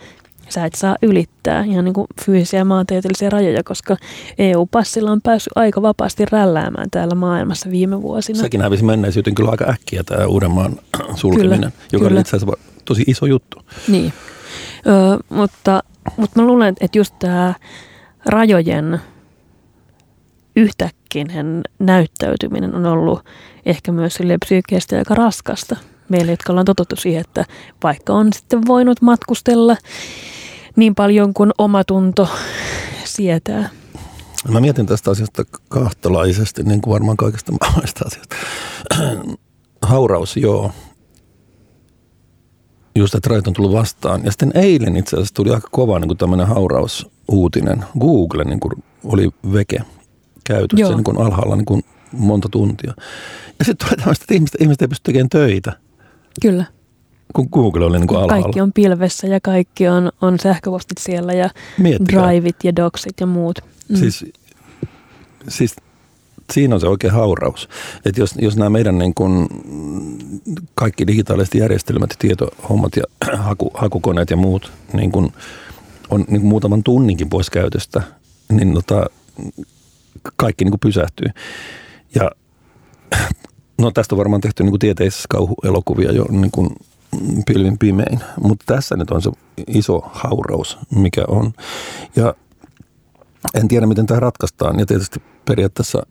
[0.49, 3.97] sä et saa ylittää ihan niin kuin fyysisiä maantieteellisiä rajoja, koska
[4.39, 8.39] EU-passilla on päässyt aika vapaasti rälläämään täällä maailmassa viime vuosina.
[8.39, 10.77] Sekin hävisi menneisyyteen kyllä aika äkkiä tämä Uudenmaan
[11.15, 12.15] sulkeminen, kyllä, joka kyllä.
[12.15, 13.63] oli itse asiassa tosi iso juttu.
[13.89, 14.13] Niin,
[14.87, 15.83] Ö, mutta,
[16.17, 17.55] mutta mä luulen, että just tämä
[18.27, 19.01] rajojen
[20.57, 23.25] yhtäkkinen näyttäytyminen on ollut
[23.67, 25.77] ehkä myös sille psyykkeesti aika raskasta
[26.09, 27.45] meille, jotka ollaan totuttu siihen, että
[27.83, 29.77] vaikka on sitten voinut matkustella
[30.77, 32.29] niin paljon kuin omatunto
[33.05, 33.69] sietää.
[34.49, 38.37] Mä mietin tästä asiasta kahtalaisesti, niin kuin varmaan kaikista mahdollisista asioista.
[39.83, 40.73] Hauraus, joo.
[42.97, 44.25] Just, että rajat on tullut vastaan.
[44.25, 47.85] Ja sitten eilen itse asiassa tuli aika kova niin kuin tämmöinen haurausuutinen.
[48.01, 48.73] Google niin kuin
[49.05, 49.79] oli veke
[50.45, 51.83] käytössä niin kuin alhaalla niin kuin
[52.13, 52.95] monta tuntia.
[53.59, 55.73] Ja sitten tulee tämmöistä, että ihmiset, ihmiset ei pysty tekemään töitä.
[56.43, 56.65] Kyllä.
[57.35, 58.43] Kun Google oli niin kuin alhaalla.
[58.43, 62.23] Kaikki on pilvessä ja kaikki on, on sähköpostit siellä ja Miettikää.
[62.23, 63.59] driveit ja doksit ja muut.
[63.89, 63.97] Mm.
[63.97, 64.25] Siis,
[65.49, 65.77] siis
[66.53, 67.69] siinä on se oikea hauraus.
[68.05, 69.47] Että jos, jos nämä meidän niin kuin
[70.75, 73.03] kaikki digitaaliset järjestelmät tietohommat ja
[73.49, 75.33] haku, hakukoneet ja muut niin kuin
[76.11, 78.03] on niin kuin muutaman tunninkin pois käytöstä,
[78.53, 79.07] niin tota,
[80.37, 81.27] kaikki niin kuin pysähtyy.
[82.15, 82.31] Ja
[83.83, 86.69] no tästä on varmaan tehty niin kuin tieteisissä kauhuelokuvia jo niin kuin
[87.47, 89.31] pilvin pimein, mutta tässä nyt on se
[89.67, 91.53] iso hauraus, mikä on.
[92.17, 92.35] Ja
[93.55, 94.79] en tiedä, miten tämä ratkaistaan.
[94.79, 96.03] Ja tietysti periaatteessa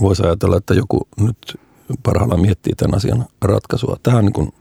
[0.00, 1.60] voisi ajatella, että joku nyt
[2.02, 3.96] parhaillaan miettii tämän asian ratkaisua.
[4.02, 4.52] Tämä on niin kuin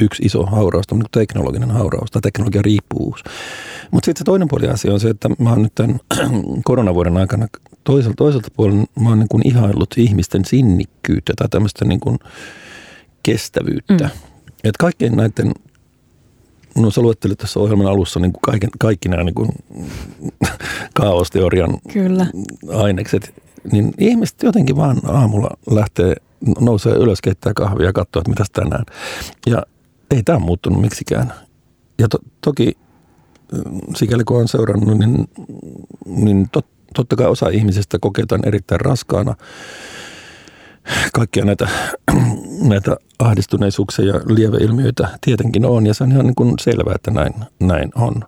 [0.00, 3.24] yksi iso hauraus, niin teknologinen hauraus tai teknologian riippuvuus.
[3.90, 6.00] Mutta sitten se toinen puoli asia on se, että mä oon nyt tämän
[6.64, 7.46] koronavuoden aikana
[7.84, 12.18] toiselta, toiselta puolella mä oon niin kuin ihaillut ihmisten sinnikkyyttä tai tämmöistä niin kuin
[13.22, 14.04] kestävyyttä.
[14.04, 14.30] Mm.
[14.64, 15.52] Et kaikkien näiden
[16.78, 19.48] No sä luettelit tässä ohjelman alussa niin kuin kaiken, kaikki nämä niin kuin
[20.94, 22.26] kaosteorian Kyllä.
[22.72, 23.34] ainekset.
[23.72, 26.16] Niin ihmiset jotenkin vaan aamulla lähtee,
[26.60, 28.84] nousee ylös, keittää kahvia ja katsoo, että mitäs tänään.
[29.46, 29.62] Ja
[30.10, 31.32] ei tämä muuttunut miksikään.
[31.98, 32.76] Ja to, toki
[33.96, 35.28] sikäli kun on seurannut, niin,
[36.06, 39.34] niin tot, totta kai osa ihmisistä kokee tämän erittäin raskaana.
[41.12, 41.68] Kaikkia näitä,
[42.72, 47.34] näitä ahdistuneisuuksia ja lieveilmiöitä tietenkin on, ja se on ihan niin kuin selvää, että näin,
[47.60, 48.24] näin on.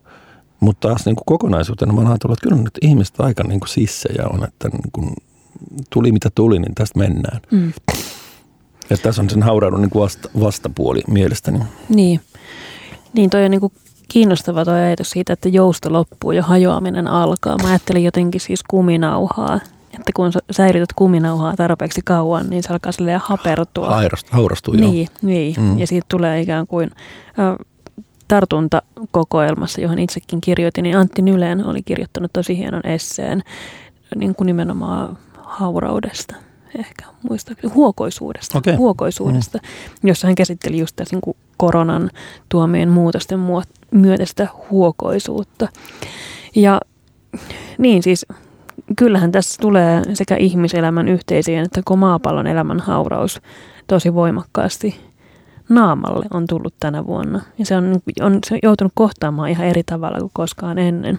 [0.60, 3.68] Mutta taas niin kuin kokonaisuutena mä oon ajatellut, että kyllä nyt ihmiset aika niin kuin
[3.68, 5.14] sissejä on, että niin kuin
[5.90, 7.40] tuli mitä tuli, niin tästä mennään.
[7.50, 7.72] Mm.
[8.90, 11.60] Ja tässä on sen hauraudun niin kuin vasta, vastapuoli mielestäni.
[11.88, 12.20] Niin.
[13.14, 13.72] Niin toi on niin kuin
[14.08, 17.56] kiinnostava tuo ajatus siitä, että jousto loppuu ja hajoaminen alkaa.
[17.62, 19.60] Mä ajattelin jotenkin siis kuminauhaa,
[19.92, 23.90] että kun säilytät kuminauhaa tarpeeksi kauan, niin se alkaa silleen hapertua.
[23.90, 25.54] Hairastuu, haurastuu, Niin, niin.
[25.58, 25.78] Mm.
[25.78, 26.90] ja siitä tulee ikään kuin
[27.38, 27.56] äh,
[28.28, 33.42] tartuntakokoelmassa, johon itsekin kirjoitin, niin Antti Nyleen oli kirjoittanut tosi hienon esseen
[34.16, 36.34] niin kuin nimenomaan hauraudesta
[36.78, 38.76] ehkä muistaakseni, huokoisuudesta, okay.
[38.76, 40.08] huokoisuudesta mm.
[40.08, 42.10] jossa hän käsitteli just tässä niin koronan
[42.48, 43.40] tuomien muutosten
[43.90, 45.68] myötä huokoisuutta.
[46.56, 46.80] Ja
[47.78, 48.26] niin siis
[48.96, 53.40] kyllähän tässä tulee sekä ihmiselämän yhteisöjen että koko maapallon elämän hauraus
[53.86, 55.00] tosi voimakkaasti
[55.68, 57.40] naamalle on tullut tänä vuonna.
[57.58, 61.18] Ja se on, on, se on joutunut kohtaamaan ihan eri tavalla kuin koskaan ennen.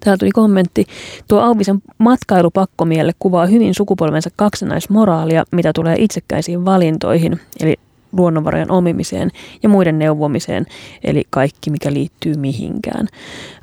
[0.00, 0.86] Täällä tuli kommentti.
[1.28, 7.76] Tuo Auvisen matkailupakkomielle kuvaa hyvin sukupolvensa kaksinaismoraalia, mitä tulee itsekkäisiin valintoihin, eli
[8.12, 9.30] luonnonvarojen omimiseen
[9.62, 10.66] ja muiden neuvomiseen,
[11.04, 13.08] eli kaikki, mikä liittyy mihinkään.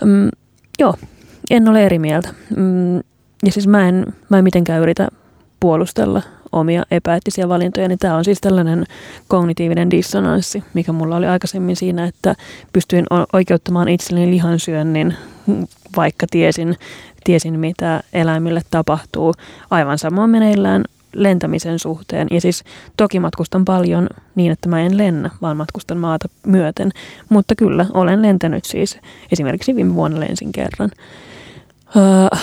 [0.05, 0.29] Mm,
[0.79, 0.93] joo,
[1.49, 2.29] en ole eri mieltä.
[2.55, 2.97] Mm,
[3.45, 5.07] ja siis mä en, mä en mitenkään yritä
[5.59, 8.85] puolustella omia epäeettisiä valintoja, niin tämä on siis tällainen
[9.27, 12.35] kognitiivinen dissonanssi, mikä mulla oli aikaisemmin siinä, että
[12.73, 15.13] pystyin oikeuttamaan itselleni lihansyönnin,
[15.95, 16.75] vaikka tiesin,
[17.23, 19.33] tiesin mitä eläimille tapahtuu.
[19.69, 20.83] Aivan samoin meneillään
[21.13, 22.27] lentämisen suhteen.
[22.31, 22.63] Ja siis
[22.97, 26.91] toki matkustan paljon niin, että mä en lennä, vaan matkustan maata myöten.
[27.29, 28.99] Mutta kyllä, olen lentänyt siis.
[29.31, 30.91] Esimerkiksi viime vuonna lensin kerran.
[31.95, 32.39] Öö,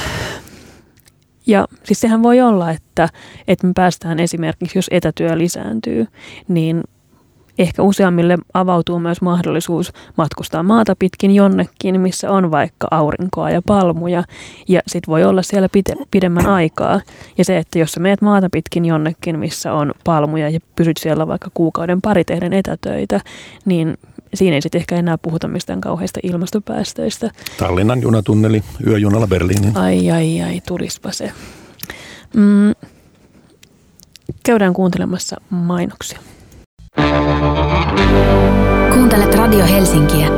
[1.47, 3.09] ja siis sehän voi olla, että,
[3.49, 6.07] että me päästään esimerkiksi, jos etätyö lisääntyy,
[6.49, 6.83] niin
[7.59, 14.25] Ehkä useammille avautuu myös mahdollisuus matkustaa maata pitkin jonnekin, missä on vaikka aurinkoa ja palmuja,
[14.69, 17.01] ja sit voi olla siellä pide- pidemmän aikaa.
[17.39, 21.27] Ja se, että jos sä meet maata pitkin jonnekin, missä on palmuja ja pysyt siellä
[21.27, 23.21] vaikka kuukauden pari tehden etätöitä,
[23.65, 23.99] niin
[24.37, 27.31] siinä ei sitten ehkä enää puhuta mistään kauheista ilmastopäästöistä.
[27.59, 29.77] Tallinnan junatunneli yöjunalla Berliiniin.
[29.77, 31.33] Ai, ai, ai, tulispa se.
[32.37, 32.75] Mm,
[34.45, 36.19] käydään kuuntelemassa mainoksia.
[38.95, 40.29] Kuuntelet Radio Helsinkiä.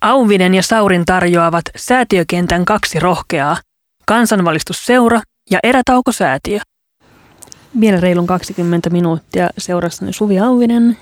[0.00, 3.56] Auvinen ja Saurin tarjoavat säätiökentän kaksi rohkeaa,
[4.06, 5.20] kansanvalistusseura
[5.50, 6.58] ja erätaukosäätiö.
[7.80, 10.96] Vielä reilun 20 minuuttia seurassani Suvi Auvinen.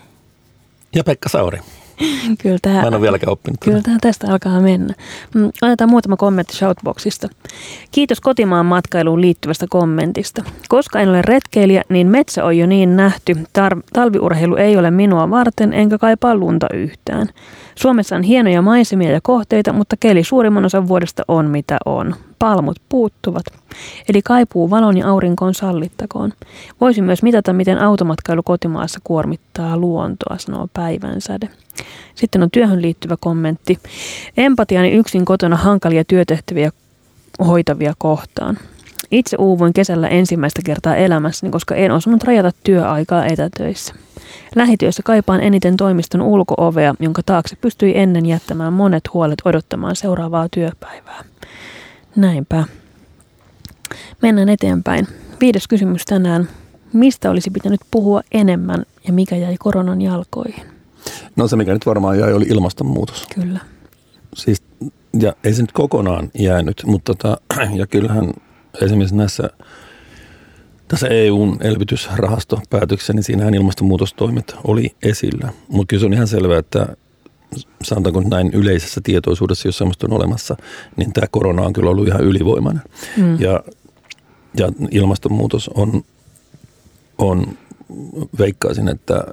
[0.95, 1.59] Ja Pekka Sauri.
[2.43, 3.61] Kyllä tämä, Mä en ole vieläkään oppinut.
[3.61, 4.95] Kyllä tämä tästä alkaa mennä.
[5.35, 7.29] Mm, Otetaan muutama kommentti Shoutboxista.
[7.91, 10.45] Kiitos kotimaan matkailuun liittyvästä kommentista.
[10.69, 13.33] Koska en ole retkeilijä, niin metsä on jo niin nähty.
[13.35, 17.29] Tar- talviurheilu ei ole minua varten, enkä kaipaa lunta yhtään.
[17.75, 22.15] Suomessa on hienoja maisemia ja kohteita, mutta keli suurimman osan vuodesta on mitä on.
[22.39, 23.45] Palmut puuttuvat.
[24.09, 26.33] Eli kaipuu valon ja aurinkoon sallittakoon.
[26.81, 31.49] Voisi myös mitata, miten automatkailu kotimaassa kuormittaa luontoa, sanoo päivänsäde.
[32.15, 33.79] Sitten on työhön liittyvä kommentti.
[34.37, 36.71] Empatiani yksin kotona hankalia työtehtäviä
[37.47, 38.59] hoitavia kohtaan.
[39.11, 43.95] Itse uuvuin kesällä ensimmäistä kertaa elämässäni, koska en osannut rajata työaikaa etätöissä.
[44.55, 51.25] Lähityössä kaipaan eniten toimiston ulkoovea, jonka taakse pystyi ennen jättämään monet huolet odottamaan seuraavaa työpäivää.
[52.17, 52.65] Näinpä.
[54.23, 55.09] Mennään eteenpäin.
[55.41, 56.49] Viides kysymys tänään.
[56.93, 60.65] Mistä olisi pitänyt puhua enemmän ja mikä jäi koronan jalkoihin?
[61.37, 63.27] No se, mikä nyt varmaan jäi, oli ilmastonmuutos.
[63.35, 63.61] Kyllä.
[64.35, 64.63] Siis,
[65.21, 67.41] ja ei se nyt kokonaan jäänyt, mutta tota,
[67.81, 68.33] ja kyllähän
[68.83, 69.51] esimerkiksi näissä
[70.89, 75.53] tässä EUn elvytysrahastopäätöksessä, niin siinähän ilmastonmuutostoimet oli esillä.
[75.69, 76.97] Mutta kyllä se on ihan selvää, että
[77.83, 80.57] sanotaanko näin yleisessä tietoisuudessa, jos semmoista on olemassa,
[80.97, 82.83] niin tämä korona on kyllä ollut ihan ylivoimainen.
[83.17, 83.41] Mm.
[83.41, 83.65] Ja,
[84.57, 86.05] ja ilmastonmuutos on,
[87.19, 87.59] on,
[88.39, 89.25] veikkaisin, että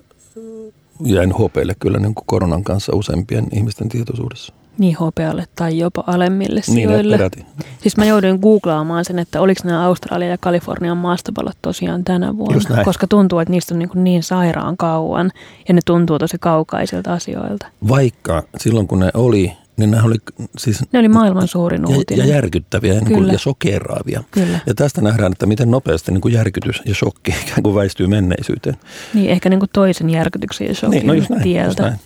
[1.05, 4.53] jäin hopeille kyllä niin kuin koronan kanssa useimpien ihmisten tietoisuudessa.
[4.77, 7.17] Niin hopealle tai jopa alemmille Niin, sijoille.
[7.17, 7.45] peräti.
[7.81, 12.37] Siis mä jouduin googlaamaan sen, että oliko nämä Australia ja Kalifornian maastopallot tosiaan tänä Just
[12.69, 12.83] vuonna.
[12.83, 15.31] Koska tuntuu, että niistä on niin, kuin niin sairaan kauan
[15.67, 17.67] ja ne tuntuu tosi kaukaisilta asioilta.
[17.87, 20.15] Vaikka silloin kun ne oli, niin ne oli
[20.57, 22.27] siis Ne oli maailman suurin ja, uutinen.
[22.27, 24.23] ja järkyttäviä niin kuin, ja sokeraavia.
[24.31, 24.59] Kyllä.
[24.65, 28.75] Ja tästä nähdään, että miten nopeasti niin kuin järkytys ja shokki ikään kuin väistyy menneisyyteen.
[29.13, 31.83] Niin, ehkä niin kuin toisen järkytyksen ja shokin Niin, no just näin, just tieltä.
[31.83, 31.99] näin.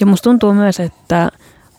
[0.00, 1.30] Ja musta tuntuu myös, että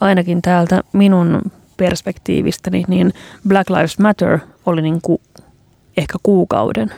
[0.01, 1.41] ainakin täältä minun
[1.77, 3.13] perspektiivistäni, niin
[3.47, 5.21] Black Lives Matter oli niin kuin
[5.97, 6.91] ehkä kuukauden.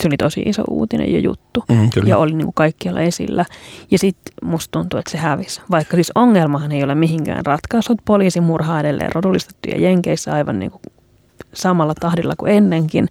[0.00, 1.64] Se oli tosi iso uutinen ja juttu.
[1.68, 2.08] Mm, kyllä.
[2.08, 3.44] ja oli niin kuin kaikkialla esillä.
[3.90, 5.60] Ja sitten musta tuntuu, että se hävisi.
[5.70, 7.98] Vaikka siis ongelmahan ei ole mihinkään ratkaisut.
[8.04, 10.82] Poliisi murhaa edelleen rodullistettuja jenkeissä aivan niin kuin
[11.54, 13.08] samalla tahdilla kuin ennenkin.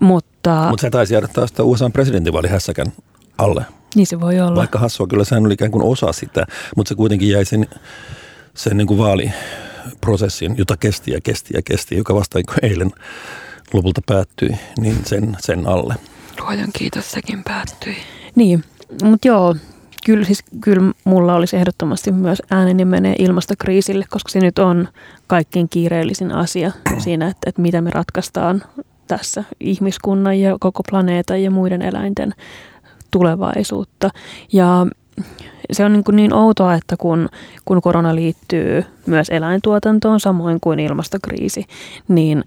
[0.00, 2.86] Mutta Mutta se taisi jäädä taas USA presidentinvaalihässäkän
[3.38, 3.64] alle.
[3.94, 4.56] niin se voi olla.
[4.56, 6.46] Vaikka hassua kyllä sehän oli ikään kuin osa sitä,
[6.76, 7.66] mutta se kuitenkin jäi sen,
[8.54, 12.90] sen niin kuin vaaliprosessin, jota kesti ja kesti ja kesti, joka vasta niin kuin eilen
[13.72, 15.94] lopulta päättyi, niin sen, sen alle.
[16.40, 17.96] Luojan kiitos, sekin päättyi.
[18.34, 18.64] Niin,
[19.02, 19.56] mutta joo,
[20.04, 24.88] kyllä, siis, kyllä mulla olisi ehdottomasti myös ääneni menee ilmastokriisille, koska se nyt on
[25.26, 26.72] kaikkein kiireellisin asia
[27.04, 28.62] siinä, että, että mitä me ratkaistaan
[29.06, 32.34] tässä ihmiskunnan ja koko planeetan ja muiden eläinten
[33.10, 34.10] tulevaisuutta.
[34.52, 34.86] Ja
[35.72, 37.28] se on niin, kuin niin outoa, että kun,
[37.64, 41.66] kun korona liittyy myös eläintuotantoon, samoin kuin ilmastokriisi,
[42.08, 42.44] niin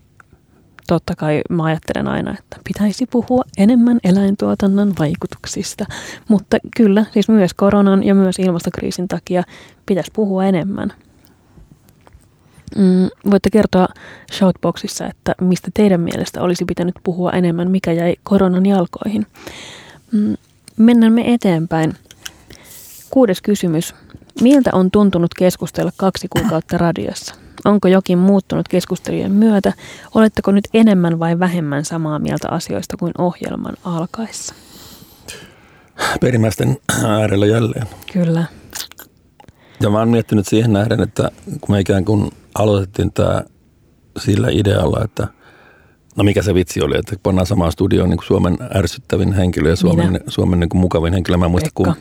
[0.88, 5.86] totta kai mä ajattelen aina, että pitäisi puhua enemmän eläintuotannon vaikutuksista.
[6.28, 9.43] Mutta kyllä, siis myös koronan ja myös ilmastokriisin takia
[9.86, 10.93] pitäisi puhua enemmän.
[12.78, 13.88] Mm, voitte kertoa
[14.34, 19.28] Shoutboxissa, että mistä teidän mielestä olisi pitänyt puhua enemmän, mikä jäi koronan jalkoihin.
[20.11, 20.36] Mm,
[20.78, 21.93] mennään me eteenpäin.
[23.14, 23.95] Kuudes kysymys.
[24.41, 27.36] Miltä on tuntunut keskustella kaksi kuukautta radiossa?
[27.66, 29.74] Onko jokin muuttunut keskustelujen myötä?
[30.16, 34.55] Oletteko nyt enemmän vai vähemmän samaa mieltä asioista kuin ohjelman alkaessa?
[36.22, 37.88] Perimmäisten äärellä jälleen.
[38.14, 38.45] Kyllä.
[39.82, 43.43] Ja mä oon miettinyt siihen nähden, että kun me ikään kuin aloitettiin tämä
[44.20, 45.28] sillä idealla, että
[46.16, 49.76] no mikä se vitsi oli, että pannaan samaan studioon niin kuin Suomen ärsyttävin henkilö ja
[49.76, 50.20] Suomen, Minä.
[50.28, 51.38] Suomen niin kuin mukavin henkilö.
[51.38, 51.93] Mä en muista, kun,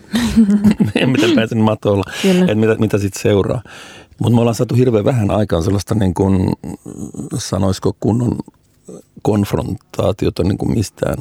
[1.12, 2.04] miten pääsin matolla,
[2.40, 3.62] että mitä, mitä sitten seuraa.
[4.18, 6.52] Mutta me ollaan saatu hirveän vähän aikaan sellaista, niin kuin,
[7.38, 8.38] sanoisiko kunnon
[9.22, 11.18] konfrontaatiota niin kuin mistään,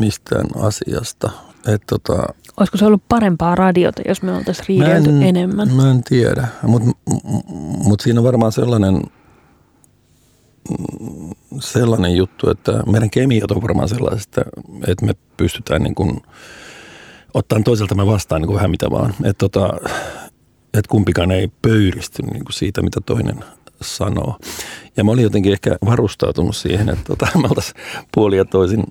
[0.00, 1.30] mistään asiasta.
[1.66, 5.74] Et tota, olisiko se ollut parempaa radiota, jos me oltaisiin riidelty Mä en- enemmän?
[5.74, 6.90] Mä en tiedä, mutta
[7.84, 9.02] mut siinä on varmaan sellainen,
[11.60, 14.44] sellainen juttu, että meidän kemiat on varmaan sellaiset, että,
[14.86, 16.22] että me pystytään niin kuin
[17.34, 19.14] ottaen toiselta me vastaan niin kuin vähän mitä vaan.
[19.24, 19.72] Että tota,
[20.74, 23.44] et kumpikaan ei pöyristy niin kuin siitä, mitä toinen
[23.82, 24.38] sanoo.
[24.96, 27.76] Ja mä olin jotenkin ehkä varustautunut siihen, että tota, me oltaisiin
[28.14, 28.84] puoli ja toisin,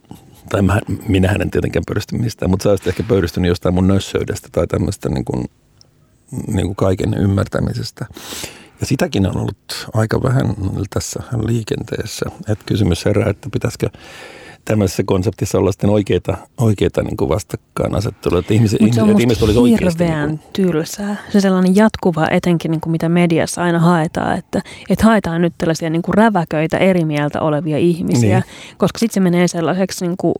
[0.49, 4.47] tai mä, minähän en tietenkään pöyristy mistään, mutta sä olisit ehkä pöyristynyt jostain mun nössöydestä
[4.51, 5.45] tai tämmöistä niin kuin,
[6.47, 8.05] niin kuin kaiken ymmärtämisestä.
[8.84, 10.55] Ja sitäkin on ollut aika vähän
[10.89, 12.25] tässä liikenteessä.
[12.49, 13.89] Että kysymys herää, että pitäisikö
[14.65, 18.39] tämmöisessä konseptissa olla sitten oikeita, oikeita niin kuin vastakkainasettelua.
[18.39, 21.15] Että ihmiset, se on ihmiset, ihmiset olisi hirveän Niin tylsää.
[21.29, 25.89] Se sellainen jatkuva, etenkin niin kuin mitä mediassa aina haetaan, että, että haetaan nyt tällaisia
[25.89, 28.77] niin kuin räväköitä eri mieltä olevia ihmisiä, Niin.
[28.77, 30.36] koska sitten se menee sellaiseksi, niin kuin,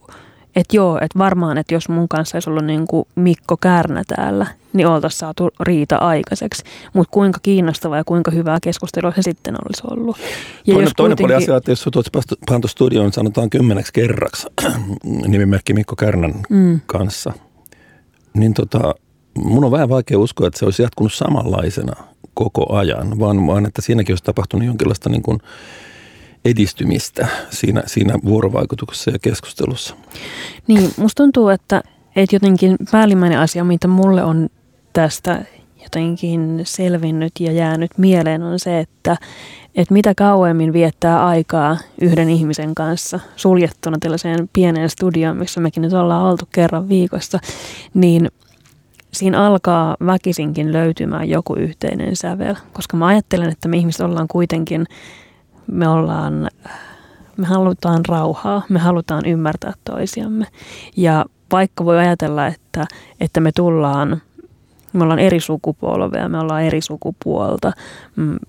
[0.56, 4.46] että joo, että varmaan, että jos mun kanssa olisi ollut niin kuin Mikko Kärnä täällä,
[4.72, 6.62] niin oltaisiin saatu riita aikaiseksi.
[6.92, 10.16] Mutta kuinka kiinnostavaa ja kuinka hyvää keskustelua se sitten olisi ollut.
[10.66, 12.10] Ja toinen, toinen puoli kuitenkin- asiaa, että jos sut olisi
[12.48, 14.46] pantu studioon, sanotaan kymmeneksi kerraksi
[15.28, 16.80] nimimerkki Mikko Kärnän Mm.
[16.86, 17.32] kanssa,
[18.34, 18.94] niin tota,
[19.38, 21.92] mun on vähän vaikea uskoa, että se olisi jatkunut samanlaisena
[22.34, 25.38] koko ajan, vaan, vaan että siinäkin olisi tapahtunut jonkinlaista niin kuin
[26.44, 29.96] edistymistä siinä, siinä vuorovaikutuksessa ja keskustelussa.
[30.66, 31.82] Niin, musta tuntuu, että,
[32.16, 34.48] että jotenkin päällimmäinen asia, mitä mulle on
[34.92, 35.44] tästä
[35.82, 39.16] jotenkin selvinnyt ja jäänyt mieleen on se, että,
[39.74, 45.92] että mitä kauemmin viettää aikaa yhden ihmisen kanssa suljettuna tällaiseen pieneen studioon, missä mekin nyt
[45.92, 47.38] ollaan oltu kerran viikossa,
[47.94, 48.28] niin
[49.12, 52.54] siinä alkaa väkisinkin löytymään joku yhteinen sävel.
[52.72, 54.86] Koska mä ajattelen, että me ihmiset ollaan kuitenkin,
[55.66, 56.50] me ollaan
[57.36, 60.46] me halutaan rauhaa, me halutaan ymmärtää toisiamme.
[60.96, 62.86] Ja vaikka voi ajatella, että,
[63.20, 64.22] että me tullaan,
[64.92, 67.72] me ollaan eri sukupolvea, me ollaan eri sukupuolta,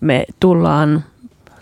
[0.01, 1.03] me tullaan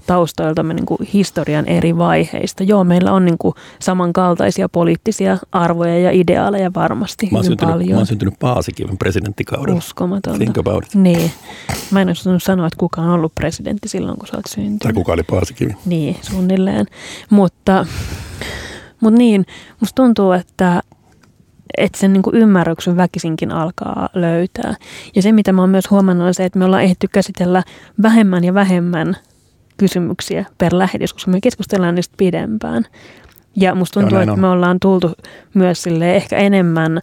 [0.05, 2.63] taustoiltamme niin kuin historian eri vaiheista.
[2.63, 7.79] Joo, meillä on niin kuin samankaltaisia poliittisia arvoja ja ideaaleja varmasti Mä hyvin syntynyt, mä
[7.79, 7.97] paljon.
[7.97, 9.77] oon syntynyt Paasikiven presidenttikaudella.
[9.77, 10.37] Uskomatonta.
[10.39, 10.95] Think about it.
[10.95, 11.31] Niin.
[11.91, 14.79] Mä en osannut sanoa, että kuka on ollut presidentti silloin, kun sä oot syntynyt.
[14.79, 15.75] Tai kuka oli Paasikivi?
[15.85, 16.85] Niin, suunnilleen.
[17.29, 17.85] Mutta,
[18.99, 19.45] mutta niin,
[19.79, 20.81] musta tuntuu, että,
[21.77, 24.75] että sen niin kuin ymmärryksen väkisinkin alkaa löytää.
[25.15, 27.63] Ja se, mitä mä oon myös huomannut, on se, että me ollaan ehditty käsitellä
[28.01, 29.15] vähemmän ja vähemmän
[29.77, 32.85] kysymyksiä per lähetys, koska me keskustellaan niistä pidempään.
[33.55, 35.11] Ja musta tuntuu, Joo, että me ollaan tultu
[35.53, 37.01] myös sille ehkä enemmän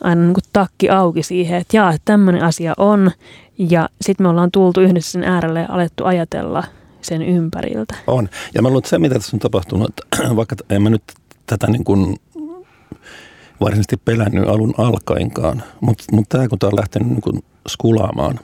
[0.00, 3.10] aina niin kuin takki auki siihen, että jaa, tämmöinen asia on.
[3.58, 6.64] Ja sitten me ollaan tultu yhdessä sen äärelle ja alettu ajatella
[7.02, 7.94] sen ympäriltä.
[8.06, 8.28] On.
[8.54, 11.02] Ja mä luulen, että se, mitä tässä on tapahtunut, että vaikka en mä nyt
[11.46, 12.16] tätä niin kuin
[13.60, 18.40] varsinaisesti pelännyt alun alkaenkaan, mutta, mutta tämä kun tämä on lähtenyt niin kuin skulaamaan,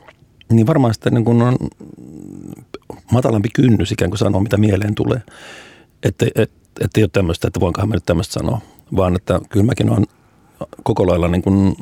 [0.53, 1.57] niin varmaan sitten niin kuin on
[3.12, 5.22] matalampi kynnys ikään kuin sanoa, mitä mieleen tulee.
[6.03, 8.61] Että et, et ei ole tämmöistä, että voinkohan mä nyt tämmöistä sanoa,
[8.97, 10.07] vaan että kyllä mäkin olen
[10.82, 11.76] koko lailla niin kuin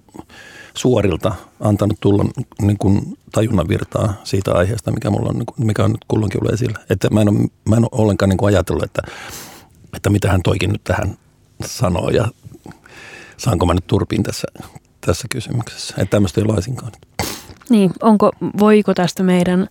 [0.75, 2.25] suorilta antanut tulla
[2.63, 6.41] niin kuin tajunnan virtaa siitä aiheesta, mikä, mulla on, niin kuin, mikä on nyt kulloinkin
[6.41, 6.79] ollut esillä.
[6.91, 7.39] Että mä en ole,
[7.69, 9.03] mä en ole ollenkaan niin kuin ajatellut, että,
[9.97, 11.19] että mitä hän toikin nyt tähän
[11.67, 12.29] sanoo ja
[13.37, 14.49] saanko mä nyt turpiin tässä,
[15.01, 15.95] tässä kysymyksessä.
[15.99, 16.93] Että tämmöistä ei laisinkaan.
[17.71, 19.69] Niin, onko, voiko tästä meidän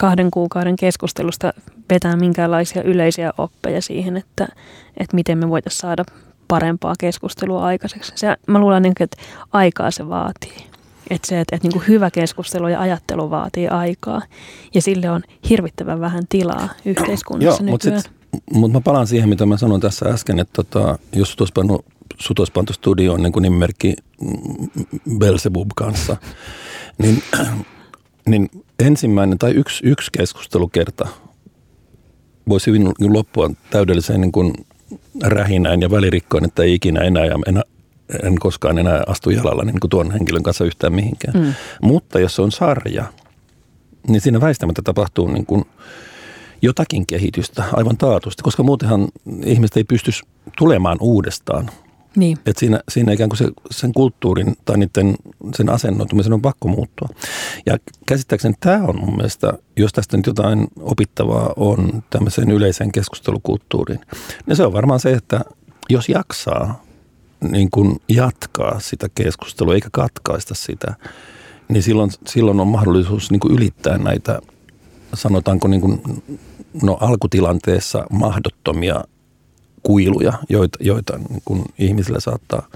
[0.00, 1.52] kahden kuukauden keskustelusta
[1.90, 4.48] vetää minkäänlaisia yleisiä oppeja siihen, että,
[4.96, 6.04] että miten me voitaisiin saada
[6.48, 8.12] parempaa keskustelua aikaiseksi.
[8.14, 9.16] Se, mä luulen, niin kuin, että
[9.52, 10.66] aikaa se vaatii.
[11.10, 14.22] Että se, että, että niin kuin hyvä keskustelu ja ajattelu vaatii aikaa.
[14.74, 18.02] Ja sille on hirvittävän vähän tilaa yhteiskunnassa Joo, mutta nykyään.
[18.02, 18.12] sit,
[18.52, 21.84] mut mä palaan siihen, mitä mä sanoin tässä äsken, että tota, jos sut olisi pannu,
[22.18, 23.94] sut olisi pantu studioon niin kuin nimimerkki
[25.18, 26.16] Belzebub kanssa,
[26.98, 27.22] niin,
[28.26, 28.48] niin
[28.78, 31.08] ensimmäinen tai yksi, yksi keskustelukerta
[32.48, 34.52] voisi hyvin loppua täydelliseen niin kuin
[35.22, 37.62] rähinään ja välirikkoon, että ei ikinä enää ja enää,
[38.22, 41.44] en koskaan enää astu jalalla niin kuin tuon henkilön kanssa yhtään mihinkään.
[41.44, 41.54] Mm.
[41.82, 43.04] Mutta jos se on sarja,
[44.08, 45.64] niin siinä väistämättä tapahtuu niin kuin
[46.62, 49.08] jotakin kehitystä aivan taatusti, koska muutenhan
[49.44, 50.10] ihmiset ei pysty
[50.58, 51.70] tulemaan uudestaan.
[52.16, 52.38] Niin.
[52.46, 55.14] Et siinä, siinä ikään kuin se, sen kulttuurin tai niiden,
[55.56, 57.08] sen asennoitumisen on pakko muuttua.
[57.66, 64.00] Ja käsittääkseni tämä on mun mielestä, jos tästä nyt jotain opittavaa on tämmöiseen yleiseen keskustelukulttuuriin,
[64.46, 65.40] niin se on varmaan se, että
[65.90, 66.84] jos jaksaa
[67.40, 70.94] niin kuin jatkaa sitä keskustelua eikä katkaista sitä,
[71.68, 74.40] niin silloin, silloin on mahdollisuus niin kuin ylittää näitä,
[75.14, 76.02] sanotaanko niin kuin,
[76.82, 79.04] no alkutilanteessa mahdottomia
[79.84, 82.66] kuiluja, joita, joita niin kuin ihmisillä saattaa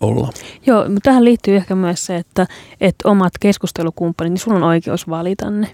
[0.00, 0.30] olla.
[0.66, 2.46] Joo, mutta tähän liittyy ehkä myös se, että,
[2.80, 5.72] että omat keskustelukumppanit, niin sulla on oikeus valita ne.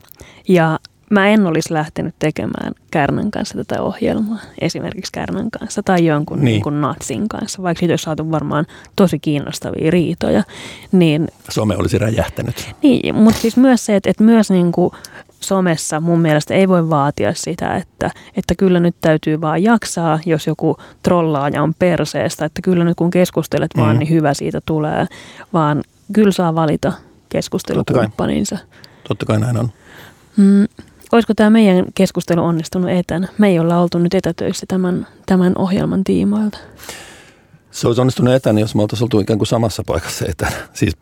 [0.49, 0.79] Ja
[1.11, 6.45] mä en olisi lähtenyt tekemään Kärnän kanssa tätä ohjelmaa, esimerkiksi Kärnän kanssa tai jonkun niin.
[6.45, 10.43] Niin kuin Natsin kanssa, vaikka siitä olisi saatu varmaan tosi kiinnostavia riitoja.
[10.93, 12.75] Niin, Some olisi räjähtänyt.
[12.83, 14.91] niin, mutta siis myös se, että, että myös niin kuin
[15.41, 20.47] somessa mun mielestä ei voi vaatia sitä, että, että kyllä nyt täytyy vaan jaksaa, jos
[20.47, 23.81] joku trollaaja on perseestä, että kyllä nyt kun keskustelet mm.
[23.83, 23.99] vaan, Mm.
[23.99, 25.07] niin hyvä siitä tulee,
[25.53, 25.83] vaan
[26.13, 26.93] kyllä saa valita
[27.29, 28.59] keskustelukumppaninsa.
[29.09, 29.69] Totta kai näin on.
[30.37, 30.67] Mm,
[31.13, 33.29] olisiko tämä meidän keskustelu onnistunut etänä?
[33.39, 36.59] Me ei olla oltu nyt etätöissä tämän, tämän ohjelman tiimoilta.
[37.71, 40.57] Se olisi onnistunut etänä, jos me oltaisiin oltu ikään kuin samassa paikassa etänä.
[40.73, 40.97] Siis,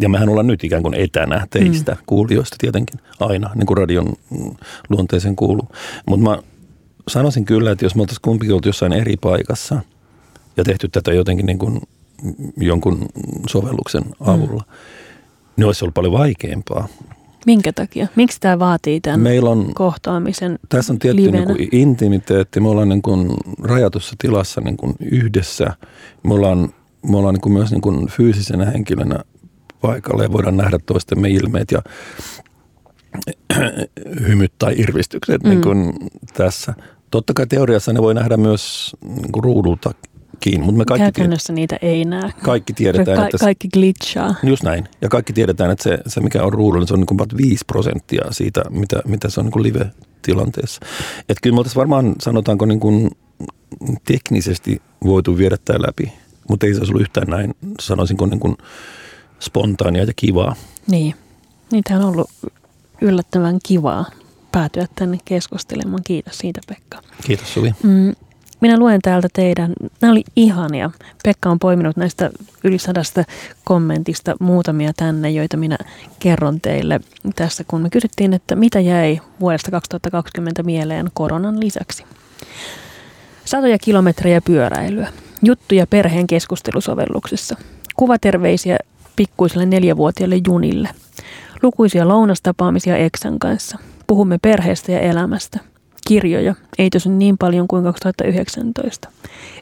[0.00, 1.98] ja mehän ollaan nyt ikään kuin etänä teistä, mm.
[2.06, 4.12] kuulijoista tietenkin, aina, niin kuin radion
[4.88, 5.68] luonteeseen kuuluu.
[6.06, 6.38] Mutta mä
[7.08, 9.80] sanoisin kyllä, että jos me oltaisiin kumpikin oltu jossain eri paikassa
[10.56, 11.80] ja tehty tätä jotenkin niin kuin
[12.56, 13.06] jonkun
[13.48, 14.74] sovelluksen avulla, mm.
[15.56, 16.88] niin olisi ollut paljon vaikeampaa.
[17.46, 18.06] Minkä takia?
[18.16, 21.38] Miksi tämä vaatii tämän Meillä on kohtaamisen Tässä on tietty livenä?
[21.38, 22.60] niin kuin intimiteetti.
[22.60, 23.30] Me ollaan niin kuin
[23.62, 25.72] rajatussa tilassa niin kuin yhdessä.
[26.22, 26.72] Me ollaan,
[27.10, 29.20] me ollaan niin kuin myös niin kuin fyysisenä henkilönä
[29.80, 31.82] paikalla ja voidaan nähdä toistemme ilmeet ja
[34.28, 35.50] hymyt tai irvistykset mm.
[35.50, 35.92] niin kuin
[36.34, 36.74] tässä.
[37.10, 39.44] Totta kai teoriassa ne voi nähdä myös niin kuin
[40.42, 42.32] ruudultakin, mutta me kaikki, Käytännössä niitä ei näe.
[42.42, 44.34] kaikki tiedetään, Ka- että kaikki glitchaa.
[44.42, 44.88] Just näin.
[45.00, 47.64] Ja kaikki tiedetään, että se, se mikä on ruudulla, se on niin kuin about 5
[47.66, 50.80] prosenttia siitä, mitä, mitä se on niin live-tilanteessa.
[51.28, 53.10] Että kyllä me oltaisiin varmaan, sanotaanko niin kuin
[54.04, 56.12] teknisesti voitu viedä tämä läpi,
[56.48, 58.56] mutta ei se olisi ollut yhtään näin, sanoisinko niin kuin
[59.40, 60.54] spontaania ja kivaa.
[60.86, 61.14] Niin.
[61.72, 62.30] Niitä on ollut
[63.00, 64.04] yllättävän kivaa
[64.52, 66.02] päätyä tänne keskustelemaan.
[66.06, 67.02] Kiitos siitä Pekka.
[67.26, 67.74] Kiitos Suvi.
[67.82, 68.12] Mm,
[68.62, 70.90] minä luen täältä teidän, nämä oli ihania.
[71.24, 72.30] Pekka on poiminut näistä
[72.64, 73.24] yli sadasta
[73.64, 75.78] kommentista muutamia tänne, joita minä
[76.18, 77.00] kerron teille
[77.36, 82.04] tässä, kun me kysyttiin, että mitä jäi vuodesta 2020 mieleen koronan lisäksi.
[83.44, 85.08] Satoja kilometrejä pyöräilyä,
[85.42, 87.56] juttuja perheen keskustelusovelluksessa,
[87.96, 88.76] kuvaterveisiä
[89.16, 90.88] pikkuiselle neljävuotiaille junille,
[91.62, 95.71] lukuisia lounastapaamisia Eksän kanssa, puhumme perheestä ja elämästä,
[96.12, 99.08] kirjoja, ei tosin niin paljon kuin 2019,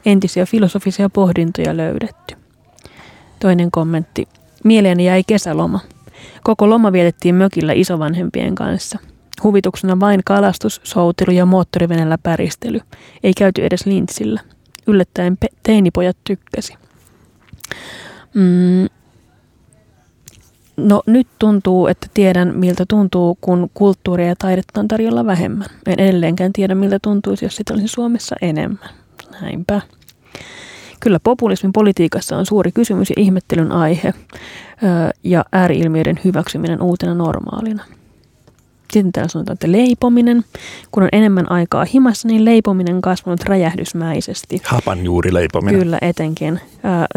[0.07, 2.36] entisiä filosofisia pohdintoja löydetty.
[3.40, 4.28] Toinen kommentti,
[4.64, 5.80] mieleeni jäi kesäloma.
[6.42, 8.98] Koko loma vietettiin mökillä isovanhempien kanssa.
[9.42, 12.80] Huvituksena vain kalastus, soutilu ja moottorivenellä päristely.
[13.22, 14.40] Ei käyty edes lintsillä.
[14.86, 16.74] Yllättäen pe- teinipojat tykkäsi.
[18.34, 18.99] Mm.
[20.85, 25.66] No nyt tuntuu, että tiedän miltä tuntuu, kun kulttuuria ja taidetta on tarjolla vähemmän.
[25.87, 28.91] En edelleenkään tiedä miltä tuntuisi, jos sitä olisi Suomessa enemmän.
[29.41, 29.81] Näinpä.
[31.01, 34.14] Kyllä populismin politiikassa on suuri kysymys ja ihmettelyn aihe
[35.24, 37.85] ja ääriilmiöiden hyväksyminen uutena normaalina.
[38.93, 40.45] Sitten täällä sanotaan, että leipominen.
[40.91, 44.62] Kun on enemmän aikaa himassa, niin leipominen kasvanut räjähdysmäisesti.
[44.64, 45.80] Hapanjuurileipominen.
[45.80, 46.61] Kyllä, etenkin.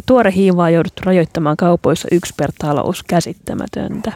[0.06, 3.04] Tuore hiivaa jouduttu rajoittamaan kaupoissa yksi per talous.
[3.04, 4.12] Käsittämätöntä.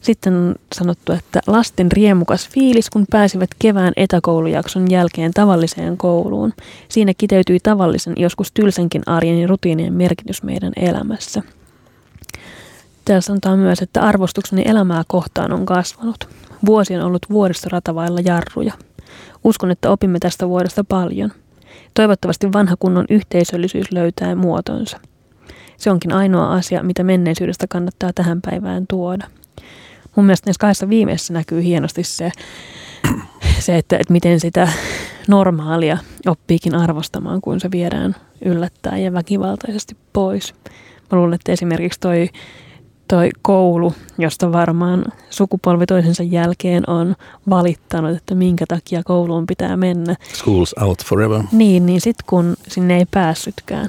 [0.00, 6.52] Sitten on sanottu, että lasten riemukas fiilis, kun pääsivät kevään etäkoulujakson jälkeen tavalliseen kouluun.
[6.88, 11.42] Siinä kiteytyi tavallisen, joskus tylsänkin arjen ja rutiinien merkitys meidän elämässä.
[13.04, 16.28] Täällä sanotaan myös, että arvostukseni elämää kohtaan on kasvanut.
[16.66, 18.72] Vuosi on ollut vuoristoratavailla jarruja.
[19.44, 21.32] Uskon, että opimme tästä vuodesta paljon.
[21.94, 25.00] Toivottavasti vanha kunnon yhteisöllisyys löytää muotonsa.
[25.76, 29.26] Se onkin ainoa asia, mitä menneisyydestä kannattaa tähän päivään tuoda.
[30.16, 32.32] Mun mielestä näissä kahdessa viimeisessä näkyy hienosti se,
[33.58, 34.68] se että, että miten sitä
[35.28, 40.54] normaalia oppiikin arvostamaan, kun se viedään yllättäen ja väkivaltaisesti pois.
[41.12, 42.28] Mä luulen, että esimerkiksi toi,
[43.14, 47.14] toi koulu, josta varmaan sukupolvi toisensa jälkeen on
[47.50, 50.16] valittanut, että minkä takia kouluun pitää mennä.
[50.34, 51.42] Schools out forever.
[51.52, 53.88] Niin, niin sitten kun sinne ei päässytkään,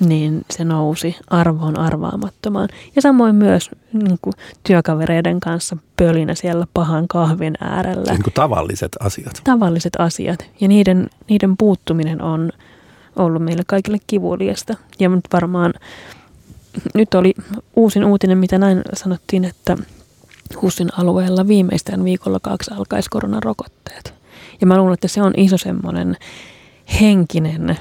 [0.00, 2.68] niin se nousi arvoon arvaamattomaan.
[2.96, 8.12] Ja samoin myös niin kuin työkavereiden kanssa pölinä siellä pahan kahvin äärellä.
[8.12, 9.40] Niin kuin tavalliset asiat.
[9.44, 12.50] Tavalliset asiat ja niiden, niiden puuttuminen on
[13.16, 14.74] ollut meille kaikille kivuliasta.
[14.98, 15.74] Ja nyt varmaan,
[16.94, 17.34] nyt oli
[17.76, 19.76] uusin uutinen, mitä näin sanottiin, että
[20.62, 24.14] HUSin alueella viimeistään viikolla kaksi alkaisi koronarokotteet.
[24.60, 26.16] Ja mä luulen, että se on iso semmoinen
[27.00, 27.76] henkinen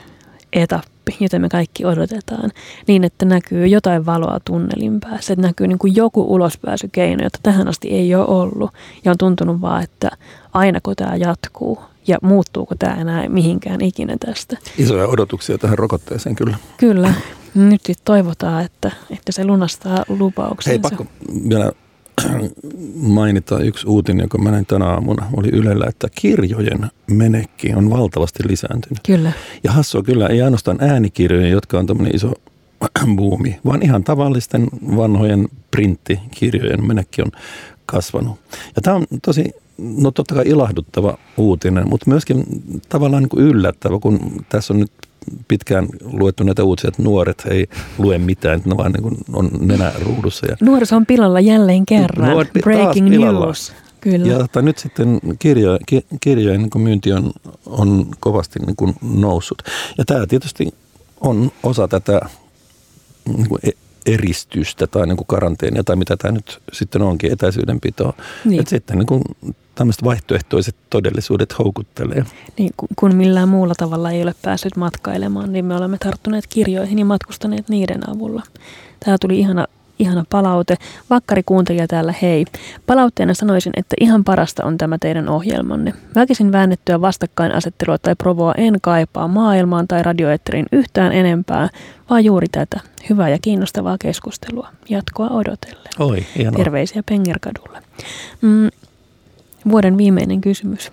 [0.53, 2.51] etappi, jota me kaikki odotetaan,
[2.87, 7.67] niin että näkyy jotain valoa tunnelin päässä, että näkyy niin kuin joku ulospääsykeino, jota tähän
[7.67, 8.71] asti ei ole ollut.
[9.05, 10.09] Ja on tuntunut vaan, että
[10.53, 14.57] ainako tämä jatkuu ja muuttuuko tämä enää mihinkään ikinä tästä.
[14.77, 16.57] Isoja odotuksia tähän rokotteeseen kyllä.
[16.77, 17.13] Kyllä.
[17.55, 20.69] Nyt sitten toivotaan, että, että se lunastaa lupauksensa.
[20.69, 21.05] Hei, pakko
[21.49, 21.71] vielä
[22.95, 25.25] mainita yksi uutinen, joka mä näin tänä aamuna.
[25.37, 28.99] Oli Ylellä, että kirjojen menekki on valtavasti lisääntynyt.
[29.05, 29.31] Kyllä.
[29.63, 32.33] Ja hassua kyllä, ei ainoastaan äänikirjojen, jotka on tämmöinen iso
[33.15, 37.31] buumi, vaan ihan tavallisten vanhojen printtikirjojen menekki on
[37.85, 38.39] kasvanut.
[38.75, 42.43] Ja tämä on tosi, no totta kai ilahduttava uutinen, mutta myöskin
[42.89, 44.91] tavallaan niin kuin yllättävä, kun tässä on nyt
[45.47, 47.67] pitkään luettu näitä uutisia, että nuoret ei
[47.97, 50.45] lue mitään, että ne vaan niin kuin on nenä ruudussa.
[50.45, 52.31] Ja Nuoriso on pilalla jälleen kerran.
[52.31, 53.73] Nuoret Breaking news.
[54.01, 54.27] Kyllä.
[54.27, 57.31] Ja että nyt sitten kirjo, ki, kirjojen niin myynti on,
[57.65, 59.61] on kovasti niin kuin noussut.
[59.97, 60.67] Ja tämä tietysti
[61.21, 62.19] on osa tätä
[63.37, 68.13] niin kuin e- eristystä tai niin kuin karanteenia tai mitä tämä nyt sitten onkin, etäisyydenpitoa.
[68.45, 68.59] Niin.
[68.59, 69.21] Että sitten niin kuin
[69.75, 72.25] tämmöiset vaihtoehtoiset todellisuudet houkuttelee.
[72.57, 77.05] Niin, kun millään muulla tavalla ei ole päässyt matkailemaan, niin me olemme tarttuneet kirjoihin ja
[77.05, 78.43] matkustaneet niiden avulla.
[79.05, 79.67] Tämä tuli ihana,
[80.03, 80.77] ihana palaute.
[81.09, 82.45] Vakkari kuuntelija täällä, hei.
[82.87, 85.93] Palautteena sanoisin, että ihan parasta on tämä teidän ohjelmanne.
[86.15, 91.69] Väkisin väännettyä vastakkainasettelua tai provoa en kaipaa maailmaan tai radioetteriin yhtään enempää,
[92.09, 92.79] vaan juuri tätä.
[93.09, 94.67] Hyvää ja kiinnostavaa keskustelua.
[94.89, 95.87] Jatkoa odotellen.
[95.99, 96.57] Oi, hienoa.
[96.63, 97.81] Terveisiä Pengerkadulle.
[98.41, 98.69] Mm,
[99.69, 100.91] vuoden viimeinen kysymys.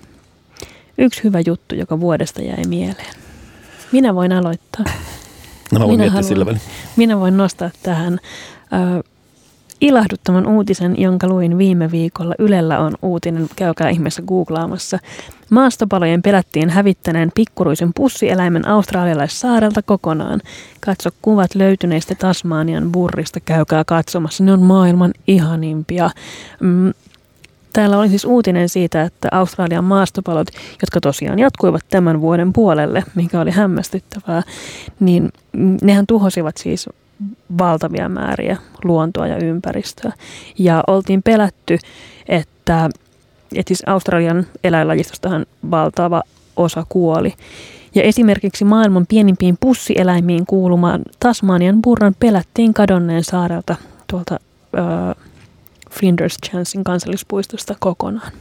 [0.99, 3.15] Yksi hyvä juttu, joka vuodesta jäi mieleen.
[3.93, 4.85] Minä voin aloittaa.
[5.73, 6.61] No mä voin Minä haluan- sillä välin.
[6.97, 8.19] Minä voin nostaa tähän
[8.73, 9.03] ö,
[9.81, 12.35] ilahduttavan uutisen, jonka luin viime viikolla.
[12.39, 14.99] Ylellä on uutinen, käykää ihmeessä googlaamassa.
[15.51, 20.41] Maastopalojen pelättiin hävittäneen pikkuruisen pussieläimen australialaissaarelta kokonaan.
[20.81, 24.45] Katso kuvat löytyneistä Tasmanian burrista, käykää katsomassa.
[24.45, 26.11] Ne on maailman ihanimpia.
[26.61, 26.93] Mm,
[27.73, 30.49] Täällä oli siis uutinen siitä, että Australian maastopalot,
[30.83, 34.43] jotka tosiaan jatkuivat tämän vuoden puolelle, mikä oli hämmästyttävää,
[35.01, 36.89] niin mm, nehän tuhosivat siis
[37.59, 40.13] valtavia määriä luontoa ja ympäristöä.
[40.59, 41.79] Ja oltiin pelätty,
[42.29, 42.91] että,
[43.55, 46.23] että siis Australian eläinlajistostahan valtava
[46.57, 47.35] osa kuoli.
[47.95, 54.37] Ja esimerkiksi maailman pienimpiin pussieläimiin kuulumaan Tasmanian burran pelättiin kadonneen saarelta tuolta
[54.75, 55.15] ö,
[55.91, 58.33] Flinders Chancein kansallispuistosta kokonaan.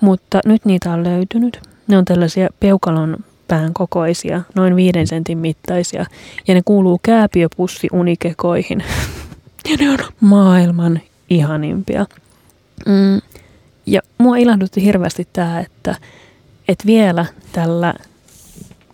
[0.00, 1.60] Mutta nyt niitä on löytynyt.
[1.88, 3.16] Ne on tällaisia peukalon
[3.50, 6.06] pään kokoisia, noin viiden sentin mittaisia,
[6.48, 8.84] ja ne kuuluu kääpiöpussi unikekoihin.
[9.70, 12.06] ja ne on maailman ihanimpia.
[12.86, 13.20] Mm.
[13.86, 15.94] Ja mua ilahdutti hirveästi tämä, että,
[16.68, 17.94] että vielä tällä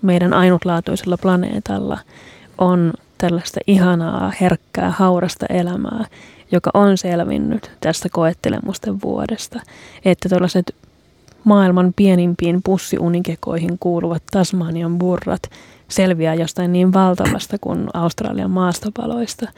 [0.03, 1.99] meidän ainutlaatuisella planeetalla
[2.59, 6.05] on tällaista ihanaa, herkkää, haurasta elämää,
[6.53, 9.61] joka on selvinnyt tästä koettelemusten vuodesta.
[10.05, 10.75] Että tällaiset
[11.47, 15.43] maailman pienimpiin pussiunikekoihin kuuluvat Tasmanian burrat
[15.89, 19.49] selviää jostain niin valtavasta kuin Australian maastopaloista.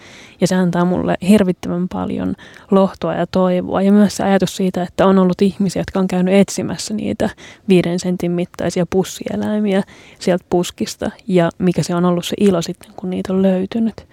[0.40, 2.34] Ja se antaa mulle hirvittävän paljon
[2.70, 3.82] lohtoa ja toivoa.
[3.82, 7.30] Ja myös se ajatus siitä, että on ollut ihmisiä, jotka on käynyt etsimässä niitä
[7.68, 9.82] viiden sentin mittaisia pussieläimiä
[10.18, 11.10] sieltä puskista.
[11.26, 14.06] Ja mikä se on ollut se ilo sitten, kun niitä on löytynyt.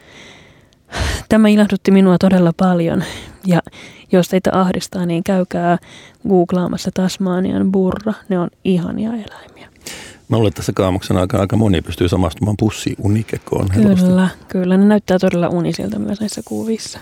[1.30, 3.03] Tämä ilahdutti minua todella paljon
[3.45, 3.61] ja
[4.12, 5.78] jos teitä ahdistaa, niin käykää
[6.30, 8.14] googlaamassa Tasmanian burra.
[8.30, 9.70] Ne on ihania eläimiä.
[10.30, 14.06] Mä luulen, että tässä kaamuksen aikana aika moni pystyy samastumaan pussi unikekoon helposti.
[14.06, 14.78] Kyllä, kyllä.
[14.78, 16.99] Ne näyttää todella unisilta myös näissä kuvissa.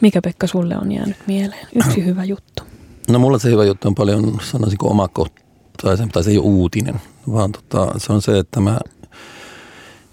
[0.00, 1.66] Mikä Pekka sulle on jäänyt mieleen?
[1.74, 2.62] Yksi hyvä juttu.
[3.08, 7.00] No mulla se hyvä juttu on paljon, sanoisinko omakohtaisen, tai se ei ole uutinen,
[7.32, 8.78] vaan tota, se on se, että mä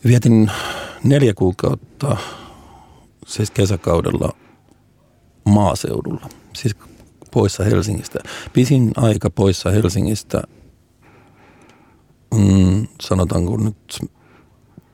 [0.06, 0.52] vietin
[1.04, 2.18] neljä kuukautta
[3.28, 4.36] siis kesäkaudella
[5.46, 6.76] maaseudulla, siis
[7.32, 8.20] poissa Helsingistä.
[8.54, 10.42] Pisin aika poissa Helsingistä,
[12.36, 14.00] mm, sanotaanko nyt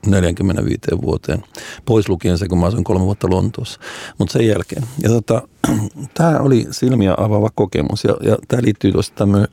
[0.06, 1.44] 45 vuoteen,
[1.84, 3.80] pois lukien se, kun mä asuin kolme vuotta Lontoossa,
[4.18, 4.84] mutta sen jälkeen.
[5.02, 5.48] Ja tota,
[6.14, 9.44] tämä oli silmiä avaava kokemus ja, ja tämä liittyy tuosta my,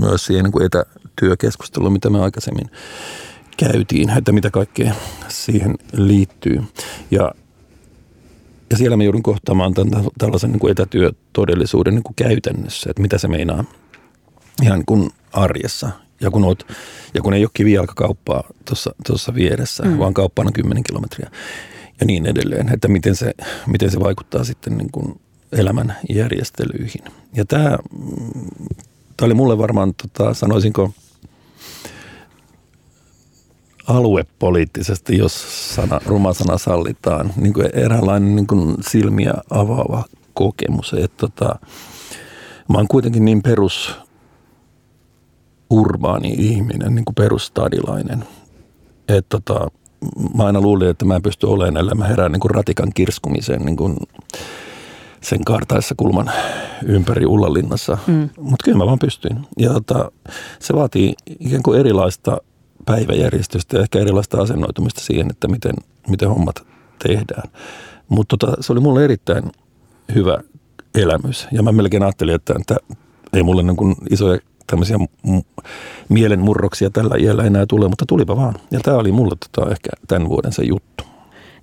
[0.00, 2.70] myös siihen niin etätyökeskusteluun, mitä me aikaisemmin
[3.56, 4.94] käytiin, että mitä kaikkea
[5.28, 6.62] siihen liittyy.
[7.10, 7.32] Ja
[8.72, 13.18] ja siellä mä joudun kohtaamaan tämän, tällaisen niin kuin etätyötodellisuuden niin kuin käytännössä, että mitä
[13.18, 13.64] se meinaa
[14.62, 15.90] ihan niin kuin arjessa.
[16.20, 16.66] Ja kun, oot,
[17.14, 18.44] ja kun ei ole kivijalkakauppaa
[19.06, 19.98] tuossa vieressä, mm.
[19.98, 21.30] vaan kauppa on 10 kilometriä
[22.00, 23.34] ja niin edelleen, että miten se,
[23.66, 25.20] miten se vaikuttaa sitten niin kuin
[25.52, 27.02] elämän järjestelyihin.
[27.34, 27.78] Ja tämä,
[29.16, 30.92] tämä oli mulle varmaan, tota, sanoisinko,
[33.86, 40.04] aluepoliittisesti, jos sana, ruma sana sallitaan, niin kuin eräänlainen niin kuin silmiä avaava
[40.34, 40.94] kokemus.
[40.94, 41.58] Että tota,
[42.68, 43.94] mä oon kuitenkin niin perus
[45.70, 48.24] urbaani ihminen, niin kuin perustadilainen,
[49.08, 49.70] että tota,
[50.36, 53.62] mä aina luulin, että mä en pysty olemaan, ellei mä herään niin kuin ratikan kirskumiseen
[53.62, 53.96] niin kuin
[55.20, 56.30] sen kaartaessa kulman
[56.84, 57.98] ympäri Ullanlinnassa.
[58.06, 58.28] Mm.
[58.40, 59.46] Mutta kyllä mä vaan pystyin.
[59.58, 60.12] Ja tota,
[60.58, 62.38] se vaatii ikään kuin erilaista
[62.86, 65.74] päiväjärjestystä ja ehkä erilaista asennoitumista siihen, että miten,
[66.08, 66.66] miten hommat
[67.08, 67.50] tehdään.
[68.08, 69.52] Mutta tota, se oli mulle erittäin
[70.14, 70.38] hyvä
[70.94, 71.48] elämys.
[71.52, 72.76] Ja mä melkein ajattelin, että, että
[73.32, 74.96] ei mulle niin isoja tämmöisiä
[76.08, 78.54] mielenmurroksia tällä iällä enää tule, mutta tulipa vaan.
[78.70, 81.04] Ja tämä oli mulle tota ehkä tämän vuoden se juttu.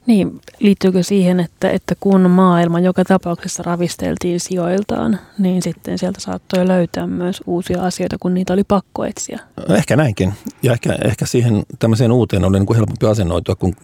[0.06, 6.68] Niin, liittyykö siihen, että, että kun maailma joka tapauksessa ravisteltiin sijoiltaan, niin sitten sieltä saattoi
[6.68, 9.39] löytää myös uusia asioita, kun niitä oli pakko etsiä?
[9.70, 10.34] Ehkä näinkin.
[10.64, 13.76] Ja ehkä, ehkä siihen tämmöiseen uuteen oli niin kuin helpompi asennoitua, kun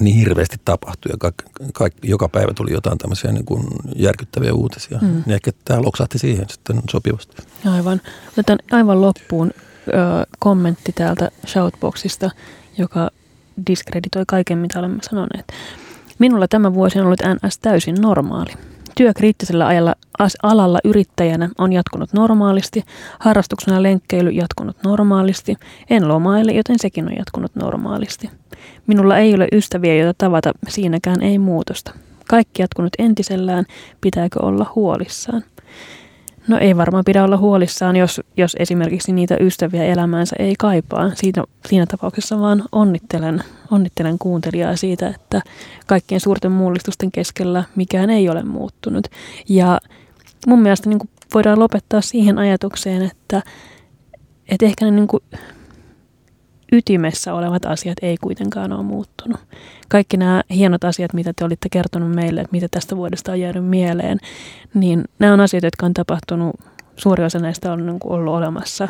[0.00, 1.34] niin hirveästi tapahtui ja kaik,
[1.72, 3.66] kaik, joka päivä tuli jotain tämmöisiä niin kuin
[3.96, 4.98] järkyttäviä uutisia.
[5.02, 5.08] Mm.
[5.08, 7.36] Niin ehkä tämä loksahti siihen sitten sopivasti.
[7.70, 8.00] Aivan.
[8.32, 9.50] Otetaan aivan loppuun
[9.88, 9.92] ö,
[10.38, 12.30] kommentti täältä Shoutboxista,
[12.78, 13.10] joka
[13.66, 15.52] diskreditoi kaiken, mitä olemme sanoneet.
[16.18, 18.52] Minulla tämä vuosi on ollut NS täysin normaali.
[18.96, 19.94] Työ kriittisellä ajalla,
[20.42, 22.84] alalla yrittäjänä on jatkunut normaalisti,
[23.18, 25.56] harrastuksena lenkkeily jatkunut normaalisti,
[25.90, 28.30] en lomaile, joten sekin on jatkunut normaalisti.
[28.86, 31.92] Minulla ei ole ystäviä, joita tavata, siinäkään ei muutosta.
[32.28, 33.64] Kaikki jatkunut entisellään,
[34.00, 35.44] pitääkö olla huolissaan?
[36.48, 41.10] No ei varmaan pidä olla huolissaan, jos, jos esimerkiksi niitä ystäviä elämäänsä ei kaipaa.
[41.14, 45.42] Siitä, siinä tapauksessa vaan onnittelen, onnittelen kuuntelijaa siitä, että
[45.86, 49.08] kaikkien suurten mullistusten keskellä mikään ei ole muuttunut.
[49.48, 49.80] Ja
[50.46, 50.98] mun mielestä niin
[51.34, 53.42] voidaan lopettaa siihen ajatukseen, että,
[54.48, 55.22] että ehkä ne niin kuin
[56.76, 59.40] ytimessä olevat asiat ei kuitenkaan ole muuttunut.
[59.88, 63.66] Kaikki nämä hienot asiat, mitä te olitte kertonut meille, että mitä tästä vuodesta on jäänyt
[63.66, 64.18] mieleen,
[64.74, 66.56] niin nämä on asioita, jotka on tapahtunut,
[66.96, 68.88] suuri osa näistä on niin ollut olemassa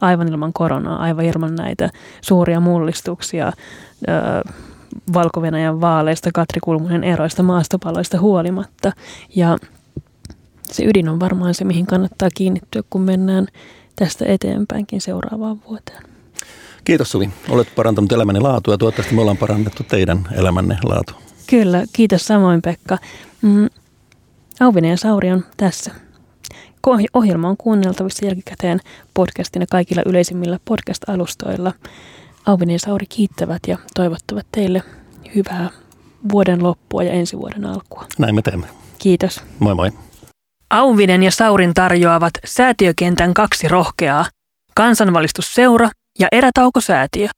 [0.00, 3.52] aivan ilman koronaa, aivan ilman näitä suuria mullistuksia,
[5.14, 5.42] valko
[5.80, 8.92] vaaleista, Katri Kulmunen eroista, maastopaloista huolimatta.
[9.34, 9.56] Ja
[10.62, 13.46] se ydin on varmaan se, mihin kannattaa kiinnittyä, kun mennään
[13.96, 16.15] tästä eteenpäinkin seuraavaan vuoteen.
[16.86, 17.30] Kiitos Suvi.
[17.48, 21.12] Olet parantanut elämäni laatua ja toivottavasti me ollaan parannettu teidän elämänne laatu.
[21.46, 22.98] Kyllä, kiitos samoin Pekka.
[23.42, 23.68] Mm,
[24.60, 25.90] Auvinen ja Sauri on tässä.
[27.14, 28.80] Ohjelma on kuunneltavissa jälkikäteen
[29.14, 31.72] podcastina kaikilla yleisimmillä podcast-alustoilla.
[32.46, 34.82] Auvinen ja Sauri kiittävät ja toivottavat teille
[35.34, 35.70] hyvää
[36.32, 38.06] vuoden loppua ja ensi vuoden alkua.
[38.18, 38.66] Näin me teemme.
[38.98, 39.40] Kiitos.
[39.58, 39.90] Moi moi.
[40.70, 44.26] Auvinen ja Saurin tarjoavat säätiökentän kaksi rohkeaa,
[44.74, 47.28] kansanvalistusseura ja Erätaukosäätiö.